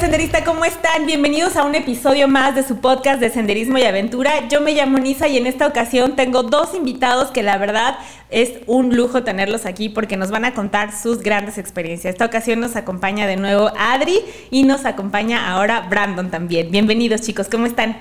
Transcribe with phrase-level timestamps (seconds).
[0.00, 1.06] senderista, ¿cómo están?
[1.06, 4.46] Bienvenidos a un episodio más de su podcast de Senderismo y Aventura.
[4.48, 7.98] Yo me llamo Nisa y en esta ocasión tengo dos invitados que la verdad
[8.30, 12.14] es un lujo tenerlos aquí porque nos van a contar sus grandes experiencias.
[12.14, 14.20] Esta ocasión nos acompaña de nuevo Adri
[14.52, 16.70] y nos acompaña ahora Brandon también.
[16.70, 17.96] Bienvenidos chicos, ¿cómo están?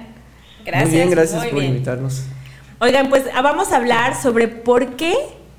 [0.66, 0.90] Gracias.
[0.90, 2.26] Muy bien, gracias por invitarnos.
[2.80, 5.16] Oigan, pues vamos a hablar sobre por qué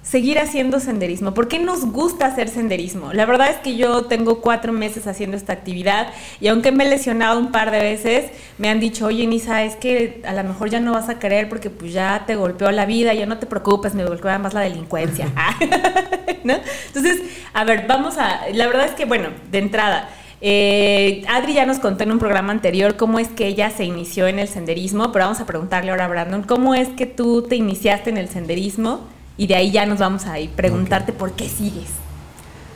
[0.09, 1.35] seguir haciendo senderismo?
[1.35, 3.13] ¿Por qué nos gusta hacer senderismo?
[3.13, 6.09] La verdad es que yo tengo cuatro meses haciendo esta actividad
[6.41, 9.77] y aunque me he lesionado un par de veces, me han dicho, oye Nisa, es
[9.77, 12.87] que a lo mejor ya no vas a querer porque pues ya te golpeó la
[12.87, 15.33] vida, ya no te preocupes, me golpeó más la delincuencia.
[16.43, 17.23] Entonces,
[17.53, 20.09] a ver, vamos a, la verdad es que bueno, de entrada,
[20.41, 24.27] eh, Adri ya nos contó en un programa anterior cómo es que ella se inició
[24.27, 27.57] en el senderismo, pero vamos a preguntarle ahora a Brandon, ¿cómo es que tú te
[27.57, 29.18] iniciaste en el senderismo?
[29.39, 31.89] Y de ahí ya nos vamos a ir preguntarte por qué sigues.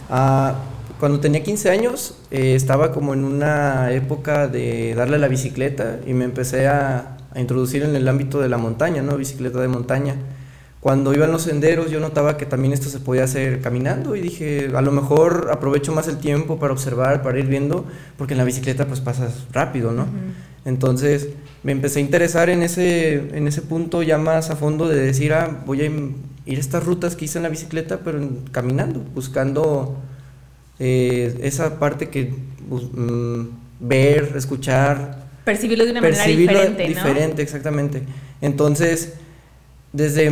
[0.09, 0.55] Ah,
[0.99, 6.15] cuando tenía 15 años eh, estaba como en una época de darle la bicicleta y
[6.15, 9.17] me empecé a, a, introducir en el ámbito de la montaña, ¿no?
[9.17, 10.15] Bicicleta de montaña.
[10.83, 14.21] Cuando iba en los senderos yo notaba que también esto se podía hacer caminando y
[14.21, 17.87] dije, a lo mejor aprovecho más el tiempo para observar, para ir viendo,
[18.19, 20.09] porque en la bicicleta pues pasas rápido, ¿no?
[20.65, 21.29] Entonces
[21.63, 25.33] me empecé a interesar en ese, en ese punto ya más a fondo de decir,
[25.35, 28.19] ah, voy a ir estas rutas que hice en la bicicleta, pero
[28.51, 29.97] caminando, buscando
[30.81, 32.35] eh, esa parte que
[32.69, 33.43] mm,
[33.79, 35.29] ver, escuchar.
[35.45, 36.89] Percibirlo de una manera diferente.
[36.89, 38.03] Diferente, exactamente.
[38.41, 39.13] Entonces,
[39.93, 40.31] desde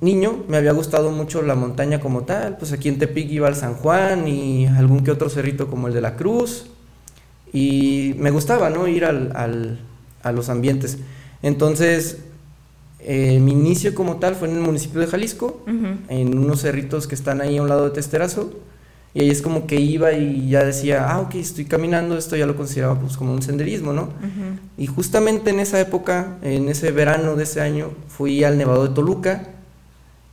[0.00, 3.56] niño me había gustado mucho la montaña como tal, pues aquí en Tepic iba al
[3.56, 6.66] San Juan y algún que otro cerrito como el de la Cruz.
[7.52, 8.88] Y me gustaba, ¿no?
[8.88, 9.80] Ir al, al,
[10.22, 10.98] a los ambientes.
[11.42, 12.18] Entonces,
[13.00, 15.62] eh, mi inicio como tal fue en el municipio de Jalisco,
[16.08, 18.52] en unos cerritos que están ahí a un lado de Testerazo.
[19.14, 22.46] Y ahí es como que iba y ya decía, ah, ok, estoy caminando, esto ya
[22.46, 24.08] lo consideraba pues como un senderismo, ¿no?
[24.78, 28.94] Y justamente en esa época, en ese verano de ese año, fui al Nevado de
[28.94, 29.48] Toluca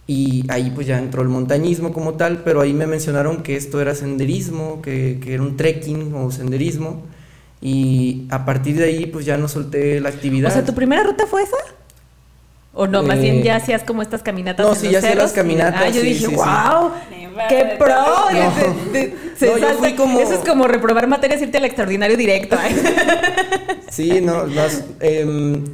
[0.08, 3.82] y ahí pues ya entró el montañismo como tal, pero ahí me mencionaron que esto
[3.82, 7.04] era senderismo, que, que era un trekking o senderismo.
[7.62, 10.52] Y a partir de ahí pues ya no solté la actividad.
[10.52, 11.58] O sea, ¿tu primera ruta fue esa?
[12.82, 14.66] O no, más bien ya hacías como estas caminatas.
[14.66, 15.82] No, sí, ya hacía las caminatas.
[15.84, 16.92] Ah, yo dije, wow,
[17.50, 18.30] qué pro.
[19.38, 22.56] Eso es como reprobar materias, irte al extraordinario directo.
[23.92, 24.46] sí, no,
[25.02, 25.66] em,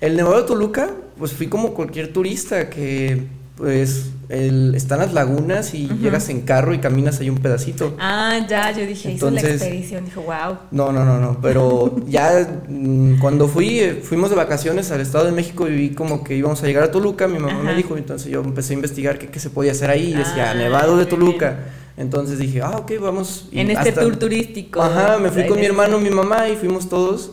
[0.00, 3.26] el Nevado de Toluca, pues fui como cualquier turista que
[3.56, 7.94] pues el, están las lagunas y llegas en carro y caminas ahí un pedacito.
[7.98, 10.56] Ah, ya, yo dije, hizo la expedición, dijo, wow.
[10.70, 15.26] No, no, no, no, pero ya mm, cuando fui, eh, fuimos de vacaciones al Estado
[15.26, 17.96] de México y vi como que íbamos a llegar a Toluca, mi mamá me dijo,
[17.96, 21.06] entonces yo empecé a investigar qué, se podía hacer ahí, y decía, ah, Nevado de
[21.06, 21.58] Toluca.
[21.98, 23.48] Entonces dije, ah, ok, vamos.
[23.52, 24.80] en este tour turístico.
[24.80, 27.32] Ajá, me fui con mi hermano, mi mamá y fuimos todos.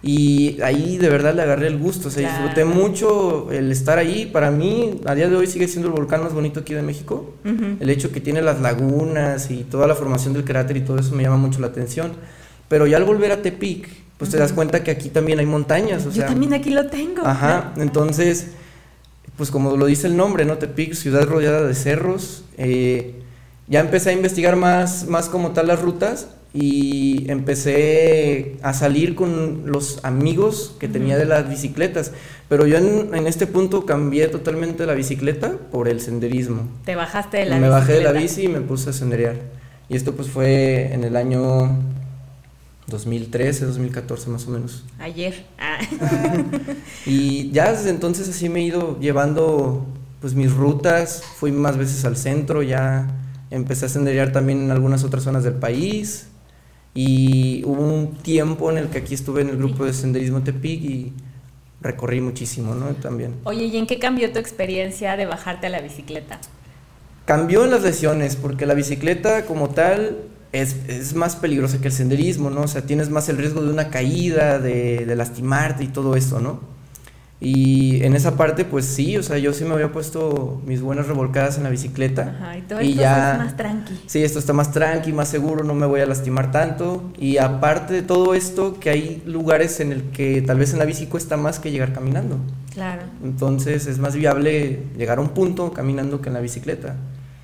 [0.00, 4.26] Y ahí de verdad le agarré el gusto, o sea, disfruté mucho el estar ahí.
[4.26, 7.34] Para mí, a día de hoy sigue siendo el volcán más bonito aquí de México.
[7.44, 11.14] El hecho que tiene las lagunas y toda la formación del cráter y todo eso
[11.14, 12.12] me llama mucho la atención.
[12.68, 13.88] Pero ya al volver a Tepic,
[14.18, 16.06] pues te das cuenta que aquí también hay montañas.
[16.06, 17.26] O Yo también aquí lo tengo.
[17.26, 18.48] Ajá, entonces,
[19.36, 20.58] pues como lo dice el nombre, ¿no?
[20.58, 22.44] Tepic, ciudad rodeada de cerros.
[22.56, 23.14] Eh,
[23.66, 29.70] ya empecé a investigar más, más como tal las rutas y empecé a salir con
[29.70, 32.12] los amigos que tenía de las bicicletas.
[32.48, 36.68] Pero yo en, este punto cambié totalmente la bicicleta por el senderismo.
[36.84, 39.36] ¿Te bajaste de la Me bajé de la bici y me puse a senderear.
[39.88, 41.78] Y esto pues fue en el año
[42.86, 44.84] 2013, 2014 más o menos.
[44.98, 45.44] Ayer.
[45.58, 45.78] Ah.
[47.06, 49.86] y ya desde entonces así me he ido llevando
[50.22, 51.22] pues mis rutas.
[51.36, 53.06] Fui más veces al centro, ya
[53.50, 56.28] empecé a senderear también en algunas otras zonas del país.
[57.00, 60.82] Y hubo un tiempo en el que aquí estuve en el grupo de senderismo Tepic
[60.82, 61.12] y
[61.80, 62.86] recorrí muchísimo, ¿no?
[62.96, 63.36] También.
[63.44, 66.40] Oye, ¿y en qué cambió tu experiencia de bajarte a la bicicleta?
[67.24, 70.16] Cambió en las lesiones, porque la bicicleta como tal
[70.50, 72.62] es, es más peligrosa que el senderismo, ¿no?
[72.62, 76.40] O sea, tienes más el riesgo de una caída, de, de lastimarte y todo eso,
[76.40, 76.58] ¿no?
[77.40, 81.06] Y en esa parte, pues sí, o sea, yo sí me había puesto mis buenas
[81.06, 82.34] revolcadas en la bicicleta.
[82.36, 84.00] Ajá, y todo esto ya, es más tranqui.
[84.06, 87.12] Sí, esto está más tranqui, más seguro, no me voy a lastimar tanto.
[87.16, 90.84] Y aparte de todo esto, que hay lugares en el que tal vez en la
[90.84, 92.38] bici cuesta más que llegar caminando.
[92.74, 93.02] Claro.
[93.22, 96.96] Entonces es más viable llegar a un punto caminando que en la bicicleta.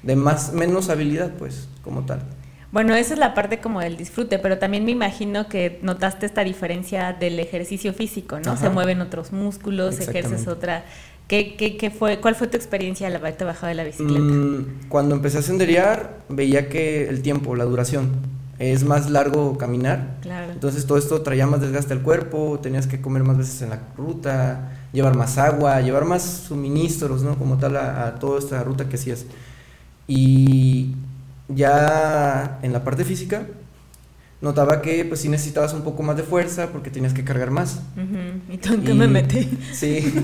[0.02, 2.24] De más, menos habilidad, pues, como tal.
[2.74, 6.42] Bueno, esa es la parte como del disfrute, pero también me imagino que notaste esta
[6.42, 8.56] diferencia del ejercicio físico, ¿no?
[8.56, 10.84] Se mueven otros músculos, ejerces otra.
[11.28, 14.20] ¿Qué, qué, qué, fue, ¿Cuál fue tu experiencia al haberte bajado de la bicicleta?
[14.20, 18.10] Mm, cuando empecé a senderear, veía que el tiempo, la duración,
[18.58, 20.16] es más largo caminar.
[20.22, 20.50] Claro.
[20.50, 23.78] Entonces todo esto traía más desgaste al cuerpo, tenías que comer más veces en la
[23.96, 27.38] ruta, llevar más agua, llevar más suministros, ¿no?
[27.38, 29.26] Como tal a, a toda esta ruta que hacías.
[30.08, 30.93] Y
[31.48, 33.46] ya en la parte física,
[34.40, 37.80] notaba que pues sí necesitabas un poco más de fuerza porque tenías que cargar más.
[38.50, 39.58] ¿Y tú en qué me metí?
[39.72, 40.14] Sí.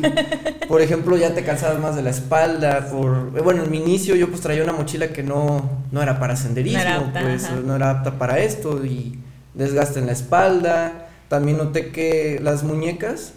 [0.69, 4.15] Por ejemplo, ya te cansabas más de la espalda, por eh, bueno, en mi inicio
[4.17, 7.45] yo pues traía una mochila que no, no era para senderismo, No era apta, pues
[7.45, 7.57] ajá.
[7.65, 9.19] no era apta para esto y
[9.55, 11.07] desgaste en la espalda.
[11.29, 13.35] También noté que las muñecas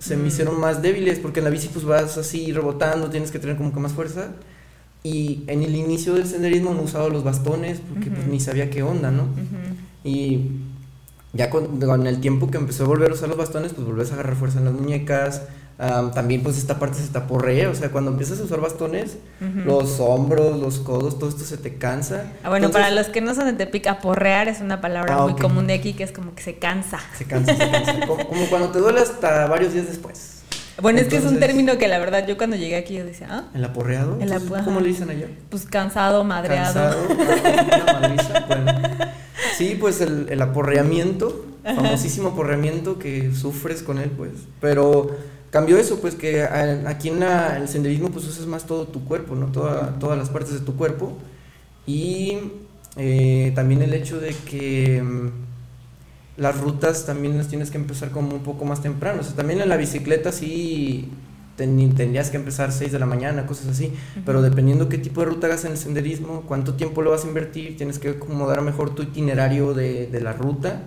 [0.00, 0.26] se me Mm.
[0.26, 3.72] hicieron más débiles porque en la bici pues vas así rebotando, tienes que tener como
[3.72, 4.32] que más fuerza.
[5.02, 8.82] Y en el inicio del senderismo no usaba los bastones porque pues ni sabía qué
[8.82, 9.28] onda, ¿no?
[10.02, 10.50] Y
[11.32, 14.10] ya con, con el tiempo que empecé a volver a usar los bastones, pues volvés
[14.10, 15.42] a agarrar fuerza en las muñecas.
[15.78, 19.18] Am, también pues esta parte se te aporrea, o sea, cuando empiezas a usar bastones,
[19.66, 22.32] los hombros, los codos, todo esto se te cansa.
[22.42, 25.22] Ah, bueno, Entonces, para los que no son de Tepic, aporrear es una palabra Ah,
[25.26, 26.98] muy común de aquí que es como que se cansa.
[27.18, 27.94] Se cansa, se cansa.
[28.06, 30.35] como, como cuando te duele hasta varios días después.
[30.82, 33.04] Bueno, es que es un Entonces- término que la verdad yo cuando llegué aquí yo
[33.04, 34.16] decía, ah, ¿El aporreado?
[34.16, 35.26] El Entonces, apo- ¿Cómo le dicen allá?
[35.48, 36.74] pues cansado, madreado.
[36.74, 37.08] Cansado,
[38.00, 38.72] madriza, bueno.
[39.56, 44.32] Sí, pues el, el aporreamiento, famosísimo aporreamiento que sufres con él, pues.
[44.60, 45.16] Pero
[45.50, 49.34] cambió eso, pues que aquí en la- el senderismo pues usas más todo tu cuerpo,
[49.34, 49.46] ¿no?
[49.46, 51.16] Toda- todas las partes de tu cuerpo.
[51.86, 52.36] Y
[52.96, 55.30] eh, también el hecho de que mm,
[56.36, 59.20] las rutas también las tienes que empezar como un poco más temprano.
[59.20, 61.08] O sea, también en la bicicleta sí
[61.56, 63.92] ten- tendrías que empezar 6 de la mañana, cosas así.
[64.26, 67.28] Pero dependiendo qué tipo de ruta hagas en el senderismo, cuánto tiempo lo vas a
[67.28, 70.82] invertir, tienes que acomodar mejor tu itinerario de, de la ruta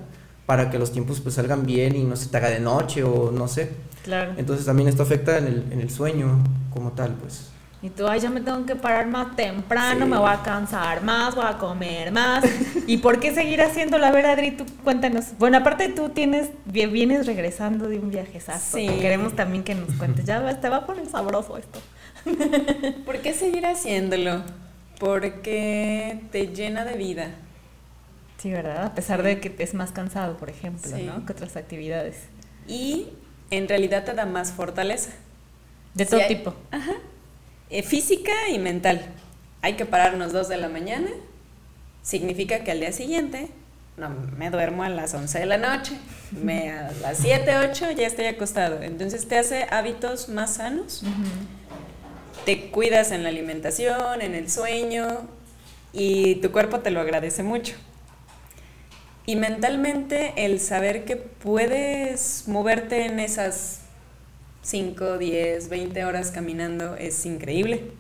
[0.45, 3.31] para que los tiempos pues salgan bien y no se te haga de noche o
[3.31, 3.69] no sé.
[4.03, 4.33] Claro.
[4.37, 6.43] Entonces también esto afecta en el, en el sueño
[6.73, 7.49] como tal, pues.
[7.81, 10.11] Y tú, ay, ya me tengo que parar más temprano, Sí.
[10.11, 12.43] me voy a cansar más, voy a comer más.
[12.87, 14.05] ¿Y por qué seguir haciéndolo?
[14.05, 15.27] A ver, Adri, tú cuéntanos.
[15.37, 18.77] Bueno, aparte tú tienes, vi- vienes regresando de un viajezazo.
[18.77, 18.85] Sí.
[18.87, 20.25] que Queremos también que nos cuentes.
[20.25, 21.79] Ya te va a poner sabroso esto.
[23.05, 24.43] ¿Por qué seguir haciéndolo?
[24.99, 27.29] Porque te llena de vida.
[28.39, 28.87] Sí, ¿verdad?
[28.87, 31.03] A pesar de que es más cansado, por ejemplo, Sí.
[31.03, 31.25] ¿no?
[31.25, 32.17] Que otras actividades.
[32.67, 33.07] Y
[33.51, 35.11] en realidad te da más fortaleza.
[35.93, 36.53] De todo hay- tipo.
[36.71, 36.91] Ajá.
[37.69, 39.01] Eh, física y mental.
[39.61, 41.09] Hay que pararnos dos de la mañana.
[42.01, 43.49] Significa que al día siguiente
[43.97, 45.93] no me duermo a las 11 de la noche.
[46.31, 48.81] Me a las 7, 8 ya estoy acostado.
[48.81, 51.03] Entonces te hace hábitos más sanos.
[52.45, 55.27] Te cuidas en la alimentación, en el sueño
[55.93, 57.75] y tu cuerpo te lo agradece mucho.
[59.25, 63.81] Y mentalmente el saber que puedes moverte en esas
[64.61, 67.91] 5, 10, 20 horas caminando es increíble.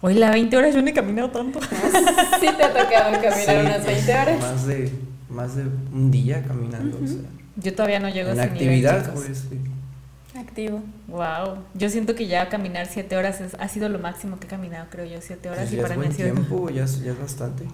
[0.00, 1.60] Hoy la 20 horas yo no he caminado tanto.
[2.40, 4.40] Sí te ha tocado caminar Sí, unas 20 horas.
[4.40, 4.92] Más de,
[5.28, 5.62] más de
[5.92, 7.16] un día caminando, o sea.
[7.56, 9.38] Yo todavía no llego a En ese actividad, nivel, pues.
[9.50, 9.58] sí.
[10.38, 10.82] Activo.
[11.08, 14.48] Wow, yo siento que ya caminar siete horas es- ha sido lo máximo que he
[14.50, 16.32] caminado, creo yo, siete horas Pues y ya para es mí ha buen sido...
[16.32, 17.64] tiempo, ya es, ya es bastante.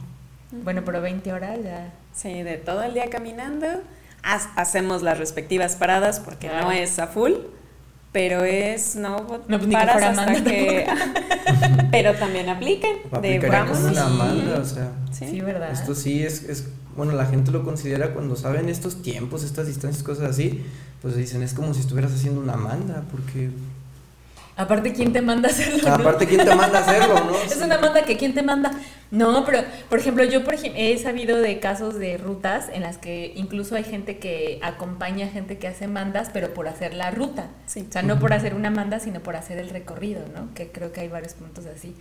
[0.62, 1.92] Bueno, pero 20 horas ya...
[2.14, 3.66] Sí, de todo el día caminando.
[4.22, 6.66] Ha- hacemos las respectivas paradas porque Claro.
[6.66, 7.32] no es a full,
[8.14, 9.16] pero es no,
[9.48, 10.44] No, pues ni que paras fuera hasta Amanda.
[10.44, 10.86] que
[11.90, 14.92] pero también aplican de vamos como una Amanda, o sea.
[15.10, 15.26] Sí.
[15.30, 15.72] Sí, ¿verdad?
[15.72, 20.04] Esto sí es, es, bueno, la gente lo considera cuando saben estos tiempos, estas distancias,
[20.04, 20.62] cosas así,
[21.02, 23.50] pues dicen, es como si estuvieras haciendo una manda, porque
[24.56, 25.88] Aparte, ¿quién te manda a hacerlo?
[25.88, 25.94] no?
[25.94, 27.36] aparte, ¿quién te manda a hacerlo, no?
[27.44, 28.70] Es una manda que ¿quién te manda?
[29.10, 32.98] No, pero, por ejemplo, yo por ejemplo, he sabido de casos de rutas en las
[32.98, 37.10] que incluso hay gente que acompaña a gente que hace mandas, pero por hacer la
[37.10, 37.48] ruta.
[37.66, 37.86] Sí.
[37.88, 40.54] O sea, no por hacer una manda, sino por hacer el recorrido, ¿no?
[40.54, 41.94] Que creo que hay varios puntos así.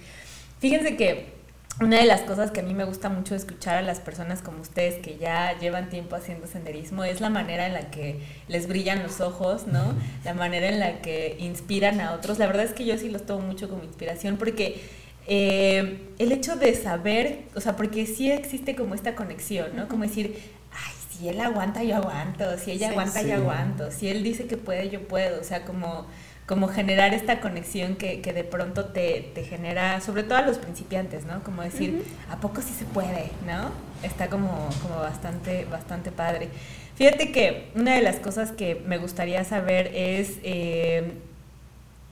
[0.59, 1.42] Fíjense que
[1.81, 4.61] una de las cosas que a mí me gusta mucho escuchar a las personas como
[4.61, 9.01] ustedes que ya llevan tiempo haciendo senderismo es la manera en la que les brillan
[9.01, 9.95] los ojos, ¿no?
[10.23, 12.37] La manera en la que inspiran a otros.
[12.37, 14.81] La verdad es que yo sí los tomo mucho como inspiración porque
[15.27, 19.87] eh, el hecho de saber, o sea, porque sí existe como esta conexión, ¿no?
[19.87, 20.37] Como decir,
[20.71, 23.27] ay, si él aguanta, yo aguanto, si ella Sí, aguanta, sí.
[23.29, 26.05] yo aguanto, si él dice que puede, yo puedo, o sea, como,
[26.53, 30.59] como generar esta conexión que, que de pronto te, te genera, sobre todo a los
[30.59, 31.41] principiantes, ¿no?
[31.41, 33.71] Como decir, ¿a poco sí se puede, no?
[34.03, 36.49] Está como, como bastante, bastante padre.
[36.93, 41.13] Fíjate que una de las cosas que me gustaría saber es, eh,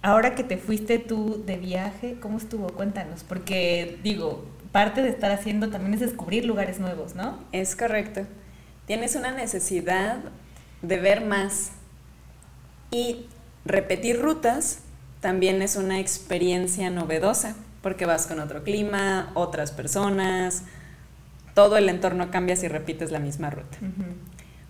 [0.02, 2.66] ahora que te fuiste tú de viaje, ¿cómo estuvo?
[2.70, 7.38] Cuéntanos, porque digo, parte de estar haciendo también es descubrir lugares nuevos, ¿no?
[7.52, 8.22] Es correcto.
[8.88, 10.18] Tienes una necesidad
[10.82, 11.74] de ver más
[12.90, 13.28] y
[13.66, 14.80] repetir rutas
[15.20, 20.64] también es una experiencia novedosa porque vas con otro clima, otras personas,
[21.54, 23.78] todo el entorno cambia si repites la misma ruta.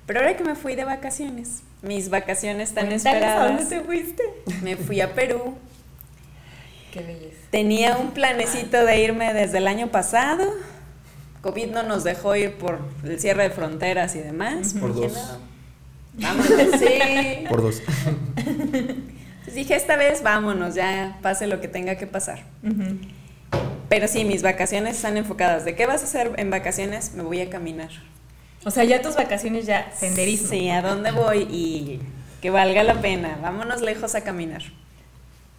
[0.06, 3.40] Pero ahora que me fui de vacaciones, mis vacaciones tan esperadas.
[3.40, 4.24] ¿A dónde te fuiste?
[4.62, 5.56] Me fui a Perú.
[6.92, 7.38] Qué belleza.
[7.52, 10.46] Tenía un planecito de irme desde el año pasado.
[11.42, 14.74] COVID no nos dejó ir por el cierre de fronteras y demás.
[14.80, 15.14] Por dos.
[15.14, 15.51] "No,
[16.14, 17.46] vámonos, sí.
[17.50, 17.82] Por dos.
[19.54, 22.44] Dije, esta vez vámonos, ya pase lo que tenga que pasar.
[23.90, 25.66] Pero sí, mis vacaciones están enfocadas.
[25.66, 27.14] ¿De qué vas a hacer en vacaciones?
[27.14, 27.90] Me voy a caminar.
[28.64, 30.48] O sea, ya tus vacaciones ya senderismo.
[30.48, 31.48] Sí, ¿a dónde voy?
[31.52, 32.00] Y
[32.42, 33.38] que valga la pena.
[33.42, 34.62] Vámonos lejos a caminar.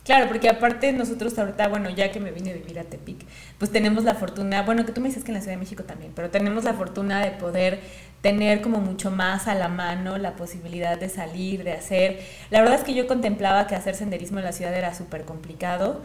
[0.05, 3.25] Claro, porque aparte nosotros ahorita, bueno, ya que me vine a vivir a Tepic,
[3.59, 5.85] pues tenemos la fortuna, bueno, que tú me dices que en la Ciudad de México
[5.85, 7.79] también, pero tenemos la fortuna de poder
[8.21, 12.21] tener como mucho más a la mano la posibilidad de salir, de hacer.
[12.51, 16.03] La verdad es que yo contemplaba que hacer senderismo en la ciudad era súper complicado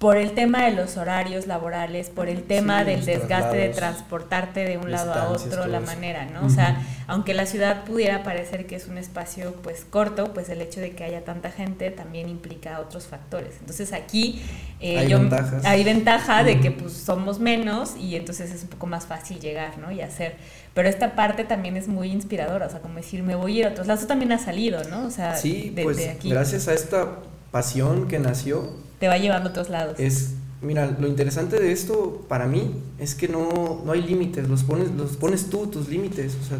[0.00, 4.64] por el tema de los horarios laborales, por el tema Sí, del desgaste de transportarte
[4.64, 6.46] de un lado a otro, la manera, ¿no?
[6.46, 10.62] O sea, aunque la ciudad pudiera parecer que es un espacio pues corto, pues el
[10.62, 13.56] hecho de que haya tanta gente también implica otros factores.
[13.60, 14.40] Entonces aquí
[14.80, 15.66] eh, Hay yo- ventajas.
[15.66, 19.76] hay ventaja de que pues somos menos y entonces es un poco más fácil llegar,
[19.76, 19.92] ¿no?
[19.92, 20.36] Y hacer.
[20.72, 23.66] Pero esta parte también es muy inspiradora, o sea, como decir, me voy a ir
[23.66, 25.04] a otros lados, también has salido, ¿no?
[25.04, 27.18] O sea, Sí, de, pues de aquí gracias a esta
[27.50, 29.98] pasión que nació, te va llevando a otros lados.
[29.98, 34.62] es, mira, lo interesante de esto para mí es que no, no hay límites, los
[34.62, 36.58] pones, los pones tú, tus límites, o sea,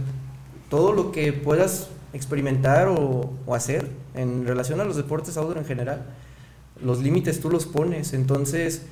[0.71, 6.07] todo lo que puedas experimentar o, hacer en relación a los deportes outdoor en general,
[6.83, 8.83] los límites tú los pones, entonces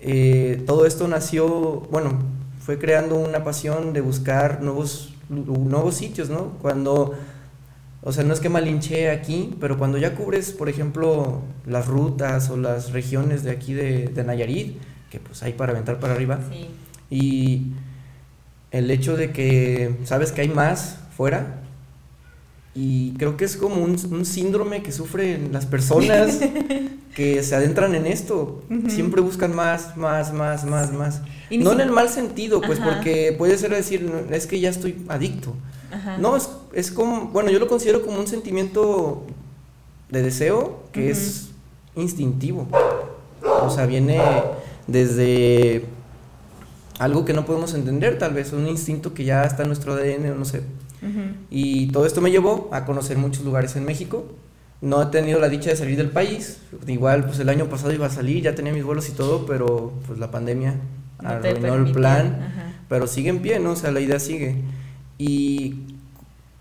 [0.00, 1.48] eh, todo esto nació,
[1.90, 2.18] bueno,
[2.60, 6.58] fue creando una pasión de buscar nuevos, nuevos sitios, ¿no?
[6.60, 7.14] Cuando,
[8.08, 12.48] o sea, no es que malinche aquí, pero cuando ya cubres, por ejemplo, las rutas
[12.50, 14.76] o las regiones de aquí de, de Nayarit,
[15.10, 16.68] que pues hay para aventar para arriba, Sí.
[17.10, 17.62] y
[18.70, 21.62] el hecho de que sabes que hay más fuera,
[22.74, 26.38] y creo que es como un, un síndrome que sufren las personas
[27.16, 28.62] que se adentran en esto.
[28.88, 31.22] Siempre buscan más, más, más, más, más.
[31.48, 32.90] Y No en el mal sentido, pues Ajá.
[32.90, 35.54] porque puede ser decir, "No, es que ya estoy adicto.
[35.90, 36.18] Ajá.
[36.18, 39.24] No, es, es como, bueno, yo lo considero como un sentimiento
[40.10, 41.50] de deseo que es
[41.94, 42.68] instintivo.
[43.62, 44.20] O sea, viene
[44.86, 45.84] desde
[46.98, 50.38] algo que no podemos entender, tal vez, un instinto que ya está en nuestro ADN,
[50.38, 50.62] no sé.
[51.50, 54.24] Y todo esto me llevó a conocer muchos lugares en México.
[54.80, 56.58] No he tenido la dicha de salir del país.
[56.86, 59.92] Igual, pues el año pasado iba a salir, ya tenía mis vuelos y todo, pero
[60.06, 60.74] pues la pandemia
[61.22, 62.40] No arruinó el plan.
[62.42, 62.72] Ajá.
[62.88, 63.72] Pero sigue en pie, ¿no?
[63.72, 64.56] O sea, la idea sigue.
[65.18, 65.82] Y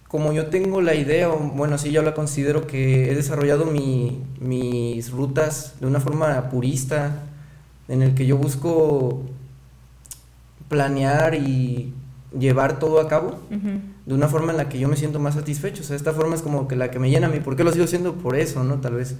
[0.07, 5.11] como yo tengo la idea, bueno, sí, yo la considero que he desarrollado mi- mis
[5.11, 7.23] rutas de una forma purista,
[7.87, 9.23] en el que yo busco
[10.69, 11.93] planear y
[12.37, 13.39] llevar todo a cabo
[14.05, 15.81] de una forma en la que yo me siento más satisfecho.
[15.83, 17.39] O sea, esta forma es como que la que me llena a mí.
[17.39, 18.13] ¿Por qué lo sigo haciendo?
[18.15, 18.75] Por eso, ¿no?
[18.81, 19.15] Tal vez.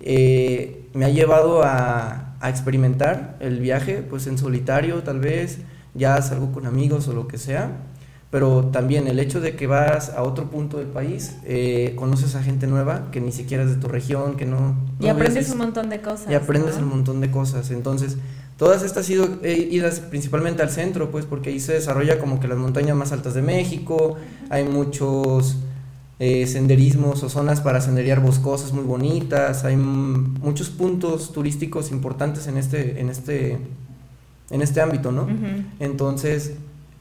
[0.00, 5.58] Eh, me ha llevado a, a experimentar el viaje, pues en solitario, tal vez.
[5.94, 7.70] Ya salgo con amigos o lo que sea.
[8.34, 12.42] Pero también el hecho de que vas a otro punto del país, eh, conoces a
[12.42, 14.74] gente nueva que ni siquiera es de tu región, que no.
[14.98, 16.28] Y aprendes un montón de cosas.
[16.28, 16.82] y aprendes ¿no?
[16.82, 17.70] un montón de cosas.
[17.70, 18.16] Entonces,
[18.56, 22.48] todas estas ido- eh, idas principalmente al centro, pues, porque ahí se desarrolla como que
[22.48, 24.16] las montañas más altas de México,
[24.50, 25.58] hay muchos
[26.18, 32.56] eh, senderismos o zonas para senderear boscosas muy bonitas, hay muchos puntos turísticos importantes en
[32.56, 33.58] este, en este,
[34.50, 35.28] en este ámbito, ¿no?
[35.78, 36.54] Entonces,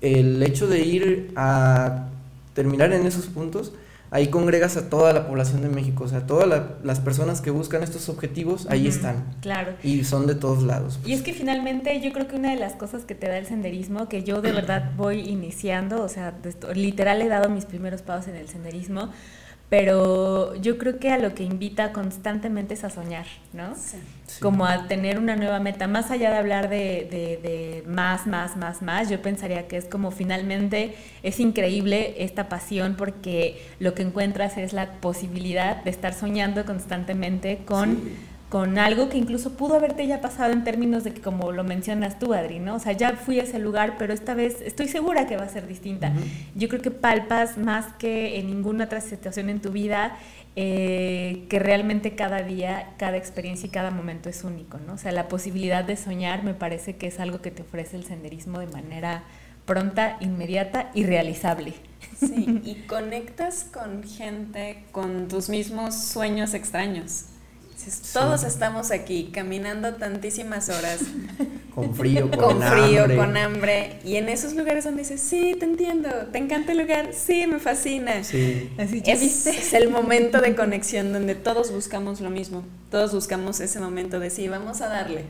[0.03, 2.09] el hecho de ir a
[2.53, 3.71] terminar en esos puntos,
[4.11, 7.49] ahí congregas a toda la población de México, o sea, todas la- las personas que
[7.49, 9.23] buscan estos objetivos, ahí están.
[9.41, 9.73] Claro.
[9.81, 10.99] Y son de todos lados.
[11.03, 13.47] Y es que finalmente yo creo que una de las cosas que te da el
[13.47, 16.35] senderismo, que yo de verdad voy iniciando, o sea,
[16.75, 19.09] literal he dado mis primeros pasos en el senderismo,
[19.77, 23.73] pero yo creo que a lo que invita constantemente es a soñar, ¿no?
[23.75, 23.97] Sí.
[24.27, 24.39] Sí.
[24.39, 28.55] Como a tener una nueva meta, más allá de hablar de, de- de más, más,
[28.55, 34.03] más, más, yo pensaría que es como finalmente es increíble esta pasión porque lo que
[34.03, 38.15] encuentras es la posibilidad de estar soñando constantemente con Sí.
[38.53, 42.19] Con algo que incluso pudo haberte ya pasado en términos de que, como lo mencionas
[42.19, 42.75] tú, Adri, ¿no?
[42.75, 45.49] O sea, ya fui a ese lugar, pero esta vez estoy segura que va a
[45.49, 46.13] ser distinta.
[46.53, 50.19] Yo creo que palpas más que en ninguna otra situación en tu vida
[50.55, 54.93] eh, que realmente cada día, cada experiencia y cada momento es único, ¿no?
[54.93, 58.03] O sea, la posibilidad de soñar me parece que es algo que te ofrece el
[58.03, 59.23] senderismo de manera
[59.65, 61.73] pronta, inmediata y realizable.
[62.19, 67.32] Sí, y conectas con gente con tus mismos sueños extraños.
[68.13, 71.01] Todos estamos aquí caminando tantísimas horas.
[71.75, 73.99] con frío, con, con frío, con hambre.
[74.03, 77.59] Y en esos lugares donde dices, sí, te entiendo, te encanta el lugar, sí, me
[77.59, 78.23] fascina.
[78.23, 78.71] Sí.
[78.77, 82.63] Así, es, es el momento de conexión donde todos buscamos lo mismo.
[82.91, 85.25] Todos buscamos ese momento de sí, vamos a darle.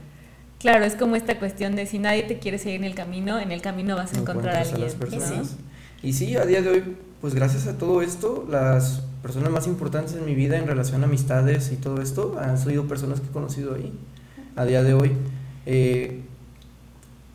[0.60, 3.52] Claro, es como esta cuestión de si nadie te quiere seguir en el camino, en
[3.52, 4.90] el camino vas a encontrar a alguien.
[6.02, 6.84] Y sí, a día de hoy,
[7.22, 11.06] pues gracias a todo esto, las personas más importantes en mi vida en relación a
[11.06, 13.92] amistades y todo esto han sido personas que he conocido ahí.
[14.58, 15.14] A día de hoy,
[15.66, 16.22] eh,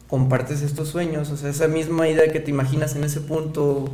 [0.07, 3.91] compartes estos sueños, o sea, esa misma idea que te imaginas en ese punto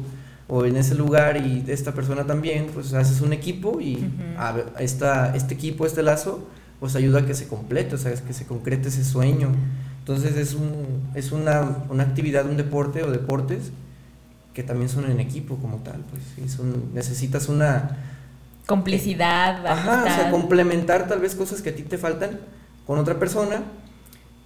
[0.48, 4.10] o en ese lugar y esta persona también, pues haces un equipo y
[4.80, 6.46] esta, este equipo, este lazo,
[6.80, 9.50] pues ayuda a que se complete, o sea, que se concrete ese sueño.
[10.00, 13.70] Entonces es, un, es una, una actividad, un deporte o deportes
[14.54, 17.98] que también son en equipo como tal, pues son, necesitas una...
[18.66, 19.66] Complicidad.
[19.66, 22.40] ajá, o sea, complementar tal vez cosas que a ti te faltan
[22.86, 23.62] con otra persona,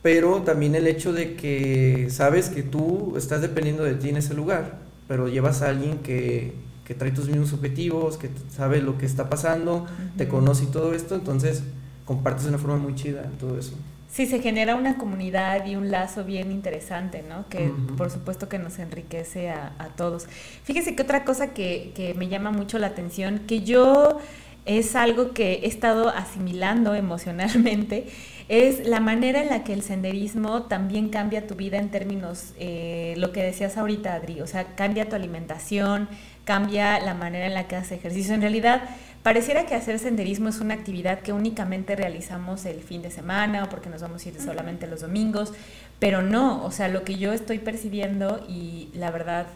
[0.02, 4.34] pero también el hecho de que sabes que tú estás dependiendo de ti en ese
[4.34, 9.06] lugar, pero llevas a alguien que, que trae tus mismos objetivos, que sabe lo que
[9.06, 9.86] está pasando,
[10.16, 11.62] te conoce y todo esto, entonces
[12.06, 13.74] compartes de una forma muy chida todo eso.
[14.08, 17.46] Sí, se genera una comunidad y un lazo bien interesante, ¿no?
[17.50, 20.26] Que por supuesto que nos enriquece a, todos.
[20.64, 24.18] Fíjese que otra cosa que, que, me llama mucho la atención, que yo
[24.64, 28.06] es algo que he estado asimilando emocionalmente,
[28.48, 33.14] es la manera en la que el senderismo también cambia tu vida en términos, eh,
[33.18, 36.08] lo que decías ahorita, Adri, o sea, cambia tu alimentación,
[36.44, 38.34] cambia la manera en la que haces ejercicio.
[38.34, 38.84] En realidad,
[39.28, 43.68] Pareciera que hacer senderismo es una actividad que únicamente realizamos el fin de semana o
[43.68, 45.52] porque nos vamos a ir solamente los domingos,
[45.98, 49.48] pero no, o sea, lo que yo estoy percibiendo y la verdad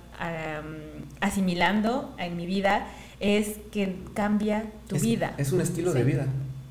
[1.20, 2.86] asimilando en mi vida
[3.18, 5.32] es que cambia tu vida.
[5.38, 6.26] Es un estilo de vida.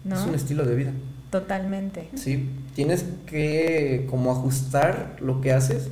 [0.06, 0.92] Es un estilo de vida.
[1.32, 2.08] Totalmente.
[2.14, 5.90] Sí, tienes que como ajustar lo que haces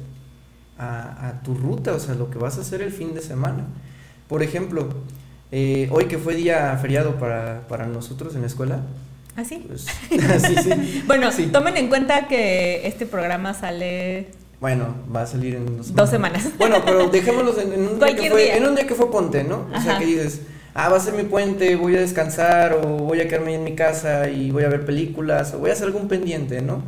[0.78, 3.66] a, a tu ruta, o sea, lo que vas a hacer el fin de semana.
[4.28, 4.90] Por ejemplo,
[5.52, 8.82] eh, hoy que fue día feriado para, para nosotros en la escuela.
[9.36, 9.64] ¿Ah, sí?
[9.68, 9.82] Pues,
[10.46, 11.04] sí, sí.
[11.08, 14.28] bueno, tomen en cuenta que este programa sale...
[14.60, 16.50] Bueno, va a salir en dos semanas.
[16.58, 19.68] Bueno, pero dejémoslo en, un día que fue, en un día que fue ponte, ¿no?
[19.74, 20.42] O sea, que dices,
[20.74, 23.76] ah, va a ser mi puente, voy a descansar o voy a quedarme en mi
[23.76, 26.84] casa y voy a ver películas o voy a hacer algún pendiente, ¿no?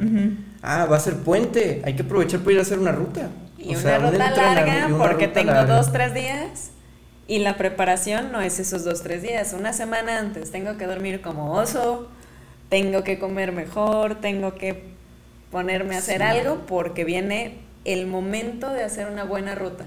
[0.61, 3.29] Ah, va a ser puente, hay que aprovechar para ir a hacer una ruta.
[3.57, 6.70] Y una ruta larga porque tengo dos, tres días.
[7.27, 10.51] Y la preparación no es esos dos, tres días, una semana antes.
[10.51, 12.09] Tengo que dormir como oso,
[12.69, 14.83] tengo que comer mejor, tengo que
[15.51, 19.85] ponerme a hacer algo porque viene el momento de hacer una buena ruta.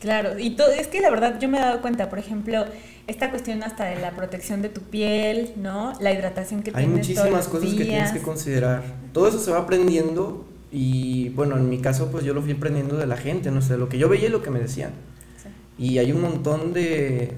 [0.00, 2.64] Claro, y todo, es que la verdad yo me he dado cuenta, por ejemplo,
[3.06, 5.94] esta cuestión hasta de la protección de tu piel, ¿no?
[6.00, 8.82] La hidratación que Hay muchísimas cosas que tienes que considerar.
[9.12, 12.96] Todo eso se va aprendiendo y bueno, en mi caso pues yo lo fui aprendiendo
[12.96, 14.90] de la gente, no sé, lo que yo veía y lo que me decían.
[15.78, 17.34] Y hay un montón de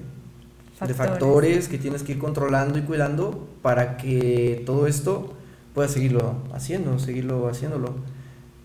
[0.77, 0.87] factores.
[0.87, 5.33] de factores que tienes que ir controlando y cuidando para que todo esto
[5.73, 7.95] puedas seguirlo haciendo, seguirlo haciéndolo.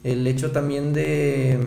[0.05, 1.59] El hecho también de,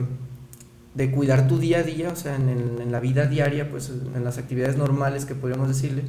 [0.93, 4.24] de cuidar tu día a día, o sea, en, en, la vida diaria, pues en
[4.24, 6.04] las actividades normales que podríamos decirle,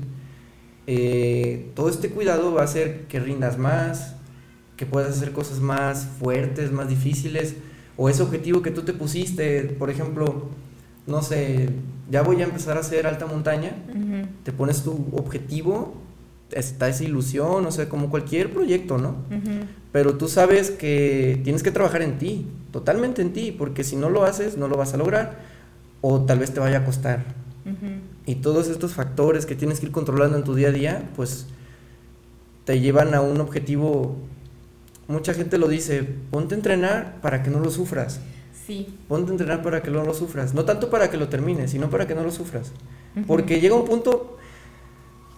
[0.91, 4.15] eh, todo este cuidado va a hacer que rindas más,
[4.79, 7.57] que puedas hacer cosas más fuertes, más difíciles,
[7.99, 10.49] o ese objetivo que tú te pusiste, por ejemplo,
[11.09, 11.71] no sé,
[12.11, 13.73] ya voy a empezar a hacer alta montaña,
[14.45, 15.95] te pones tu objetivo,
[16.53, 19.17] está esa ilusión, o sea, como cualquier proyecto, ¿no?
[19.91, 24.11] Pero tú sabes que tienes que trabajar en ti, totalmente en ti, porque si no
[24.11, 25.41] lo haces, no lo vas a lograr,
[26.03, 27.25] o tal vez te vaya a costar.
[28.27, 31.47] Y todos estos factores que tienes que ir controlando en tu día a día, pues
[32.67, 34.17] te llevan a un objetivo.
[35.07, 38.21] Mucha gente lo dice, ponte a entrenar para que no lo sufras.
[39.09, 40.55] Ponte a entrenar para que no lo sufras.
[40.55, 42.73] No tanto para que lo termines, sino para que no lo sufras.
[43.27, 44.37] Porque llega un punto.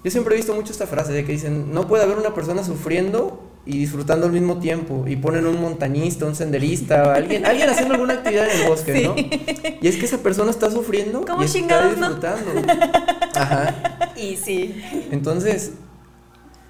[0.02, 2.64] Yo siempre he visto mucho esta frase de que dicen: No puede haber una persona
[2.64, 5.04] sufriendo y disfrutando al mismo tiempo.
[5.06, 9.14] Y ponen un montañista, un senderista, alguien, alguien haciendo alguna actividad en el bosque, ¿no?
[9.80, 12.50] Y es que esa persona está sufriendo y está disfrutando.
[13.34, 14.12] Ajá.
[14.16, 14.82] Y sí.
[15.10, 15.72] Entonces,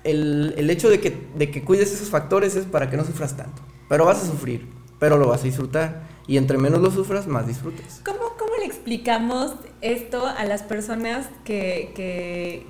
[0.04, 3.36] el, el hecho de que, de que cuides esos factores es para que no sufras
[3.36, 3.62] tanto.
[3.88, 4.68] Pero vas a sufrir,
[4.98, 6.09] pero lo vas a disfrutar.
[6.26, 8.00] Y entre menos lo sufras, más disfrutes.
[8.04, 11.92] ¿Cómo, cómo le explicamos esto a las personas que,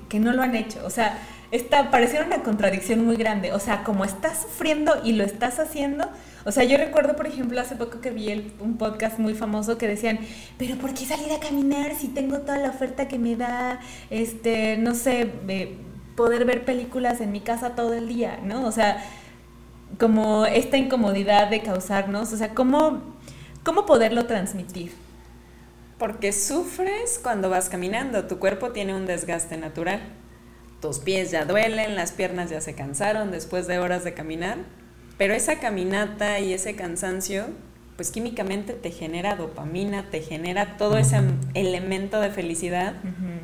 [0.09, 0.79] que, no lo han hecho?
[0.85, 1.19] O sea,
[1.51, 3.53] esta, pareciera una contradicción muy grande.
[3.53, 6.07] O sea, como estás sufriendo y lo estás haciendo.
[6.45, 9.87] O sea, yo recuerdo, por ejemplo, hace poco que vi un podcast muy famoso que
[9.87, 10.19] decían,
[10.57, 14.77] pero ¿por qué salir a caminar si tengo toda la oferta que me da, este,
[14.77, 15.29] no sé,
[16.15, 18.65] poder ver películas en mi casa todo el día, ¿no?
[18.65, 19.03] O sea,
[19.99, 23.01] como esta incomodidad de causarnos, o sea, ¿cómo,
[23.63, 24.93] cómo poderlo transmitir?
[25.97, 30.01] Porque sufres cuando vas caminando, tu cuerpo tiene un desgaste natural.
[30.81, 34.57] Tus pies ya duelen, las piernas ya se cansaron después de horas de caminar,
[35.19, 37.45] pero esa caminata y ese cansancio,
[37.97, 41.19] pues químicamente te genera dopamina, te genera todo ese
[41.53, 42.95] elemento de felicidad,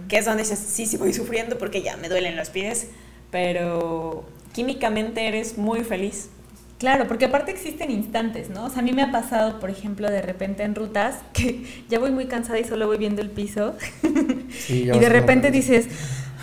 [0.08, 2.88] que es donde dices, sí, sí voy sufriendo porque ya me duelen los pies,
[3.30, 6.32] pero químicamente eres muy feliz.
[6.78, 8.66] Claro, porque aparte existen instantes, ¿no?
[8.66, 12.00] O sea, a mí me ha pasado, por ejemplo, de repente en rutas que ya
[12.00, 13.76] voy muy cansada y solo voy viendo el piso.
[14.70, 15.88] y de repente dices,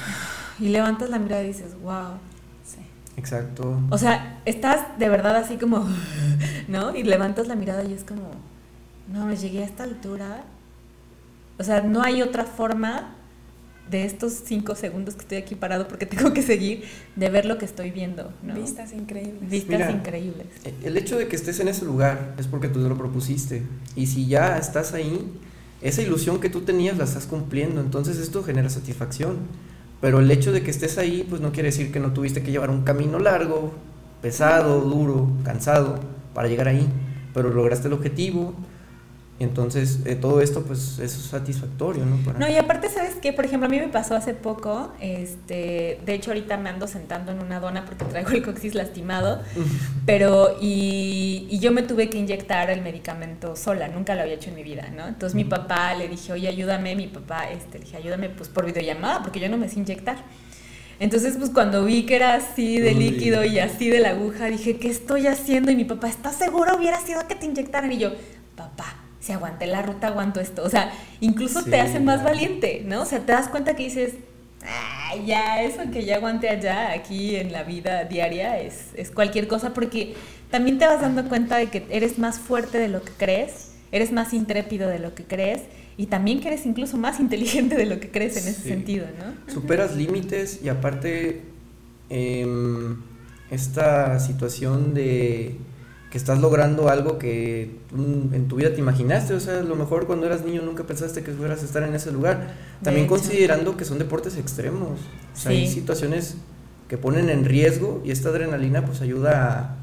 [0.59, 2.19] y levantas la mirada y dices, wow.
[2.65, 2.79] Sí.
[3.17, 3.81] Exacto.
[3.91, 5.87] O sea, estás de verdad así como,
[6.69, 6.97] ¿no?
[6.97, 8.31] Y levantas la mirada y es como,
[9.13, 10.45] no, me llegué a esta altura.
[11.59, 13.15] O sea, no hay otra forma
[13.91, 16.85] de estos cinco segundos que estoy aquí parado porque tengo que seguir,
[17.17, 18.33] de ver lo que estoy viendo.
[18.43, 18.55] ¿no?
[18.55, 19.49] Vistas increíbles.
[19.49, 20.47] Vistas increíbles.
[20.83, 23.63] El hecho de que estés en ese lugar es porque tú te lo propusiste.
[23.97, 25.31] Y si ya estás ahí,
[25.83, 27.81] esa ilusión que tú tenías la estás cumpliendo.
[27.81, 29.39] Entonces esto genera satisfacción.
[30.01, 32.51] Pero el hecho de que estés ahí, pues no quiere decir que no tuviste que
[32.51, 33.73] llevar un camino largo,
[34.21, 36.01] pesado, duro, cansado,
[36.35, 36.87] para llegar ahí.
[37.33, 38.55] Pero lograste el objetivo
[39.41, 42.19] entonces, eh, todo esto pues es satisfactorio, ¿no?
[42.39, 43.33] No, y aparte, ¿sabes qué?
[43.33, 47.33] Por ejemplo, a mí me pasó hace poco, este, de hecho ahorita me ando sentando
[47.33, 49.43] en una dona porque traigo el coxis lastimado,
[50.07, 54.51] pero, y, y, yo me tuve que inyectar el medicamento sola, nunca lo había hecho
[54.51, 55.09] en mi vida, ¿no?
[55.09, 58.65] Entonces mi papá le dije, oye, ayúdame, mi papá, este, le dije, ayúdame pues por
[58.65, 60.17] videollamada, porque yo no me sé inyectar.
[61.01, 64.77] Entonces, pues cuando vi que era así de líquido y así de la aguja, dije,
[64.77, 65.73] ¿qué estoy haciendo?
[65.73, 67.91] Y mi papá, ¿estás seguro hubiera sido que te inyectaran?
[67.91, 68.13] Y yo,
[68.55, 70.63] papá, si aguanté la ruta, aguanto esto.
[70.63, 73.03] O sea, incluso te hace más valiente, ¿no?
[73.03, 74.15] O sea, te das cuenta que dices,
[75.27, 79.73] ya, eso que ya aguanté allá, aquí en la vida diaria, es, es cualquier cosa,
[79.73, 80.15] porque
[80.51, 84.13] también te vas dando cuenta de que eres más fuerte de lo que crees, eres
[84.13, 85.63] más intrépido de lo que crees,
[85.97, 89.53] y también que eres incluso más inteligente de lo que crees en ese sentido, ¿no?
[89.53, 91.45] Superas límites y aparte
[92.11, 93.01] em,
[93.51, 95.57] esta situación de
[96.15, 100.07] que estás logrando algo que en tu vida te imaginaste, o sea, a lo mejor
[100.07, 102.55] cuando eras niño nunca pensaste que fueras a estar en ese lugar.
[102.85, 105.01] También considerando que son deportes extremos,
[105.35, 106.37] o sea, hay situaciones
[106.87, 109.77] que ponen en riesgo y esta adrenalina pues ayuda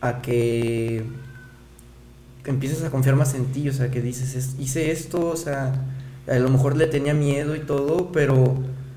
[0.00, 1.04] a, a que
[2.46, 5.84] empieces a confiar más en ti, o sea, que dices, hice esto, o sea,
[6.26, 8.54] a lo mejor le tenía miedo y todo, pero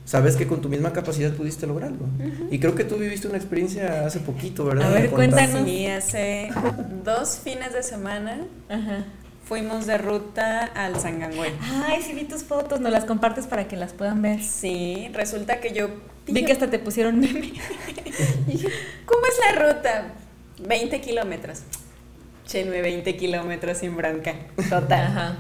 [0.08, 2.08] sabes que con tu misma capacidad pudiste lograrlo.
[2.50, 4.88] Y creo que tú viviste una experiencia hace poquito, ¿verdad?
[4.88, 5.66] A ver, cuéntanos.
[5.66, 6.50] Sí, hace
[7.04, 8.40] dos fines de semana
[9.44, 11.52] fuimos de ruta al Sangangüey.
[11.62, 14.42] Ay, sí vi tus fotos, nos las compartes para que las puedan ver.
[14.42, 15.90] Sí, resulta que yo...
[16.26, 17.54] Vi que hasta te pusieron meme.
[19.06, 20.14] ¿cómo es la ruta?
[20.66, 21.64] 20 kilómetros.
[22.46, 24.36] Chenme 20 kilómetros sin bronca.
[24.70, 25.06] Total.
[25.06, 25.36] Ajá.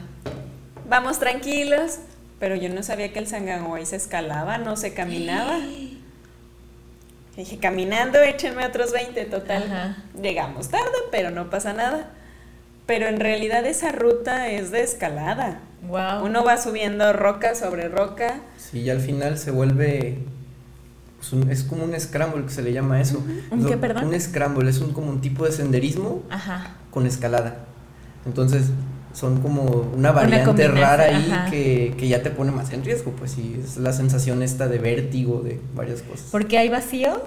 [0.90, 2.00] Vamos tranquilos,
[2.40, 5.60] pero yo no sabía que el Sanganguay se escalaba, no se caminaba.
[7.36, 9.96] Dije, caminando, échenme otros 20, total.
[10.20, 12.10] Llegamos tarde, pero no pasa nada.
[12.88, 15.60] Pero en realidad esa ruta es de escalada.
[15.88, 16.26] Wow.
[16.26, 18.40] Uno va subiendo roca sobre roca.
[18.58, 20.18] Sí, y al final se vuelve.
[21.18, 23.24] Pues, es como un scramble que se le llama eso.
[23.52, 24.06] ¿Un qué, perdón?
[24.06, 26.24] Un scramble, es un, como un tipo de senderismo
[26.90, 27.66] con escalada.
[28.26, 28.72] Entonces,
[29.18, 29.64] son como
[29.96, 33.78] una variante rara ahí que, que, ya te pone más en riesgo, pues sí, es
[33.78, 36.28] la sensación esta de vértigo, de varias cosas.
[36.32, 37.20] ¿Porque hay vacío?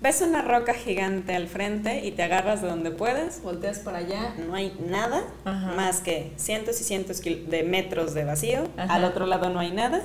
[0.00, 4.34] Ves una roca gigante al frente y te agarras de donde puedes, volteas para allá,
[4.46, 9.50] no hay nada más que cientos y cientos de metros de vacío, al otro lado
[9.50, 10.02] no hay nada,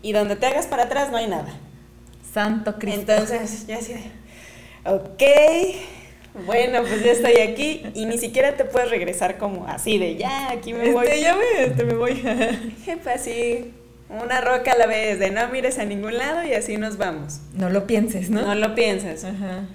[0.00, 1.52] y donde te hagas para atrás no hay nada.
[2.32, 3.12] Santo Cristo.
[3.12, 4.10] Entonces, ya de,
[4.86, 5.22] ok,
[6.46, 10.50] bueno, pues ya estoy aquí y ni siquiera te puedes regresar como así de ya,
[10.50, 11.06] aquí me voy.
[11.06, 12.14] Este, ya me, este, me voy.
[12.84, 13.72] Jefe, así,
[14.08, 17.40] una roca a la vez, de no mires a ningún lado y así nos vamos.
[17.54, 18.42] No lo pienses, ¿no?
[18.42, 19.24] No lo pienses.
[19.24, 19.66] Ajá.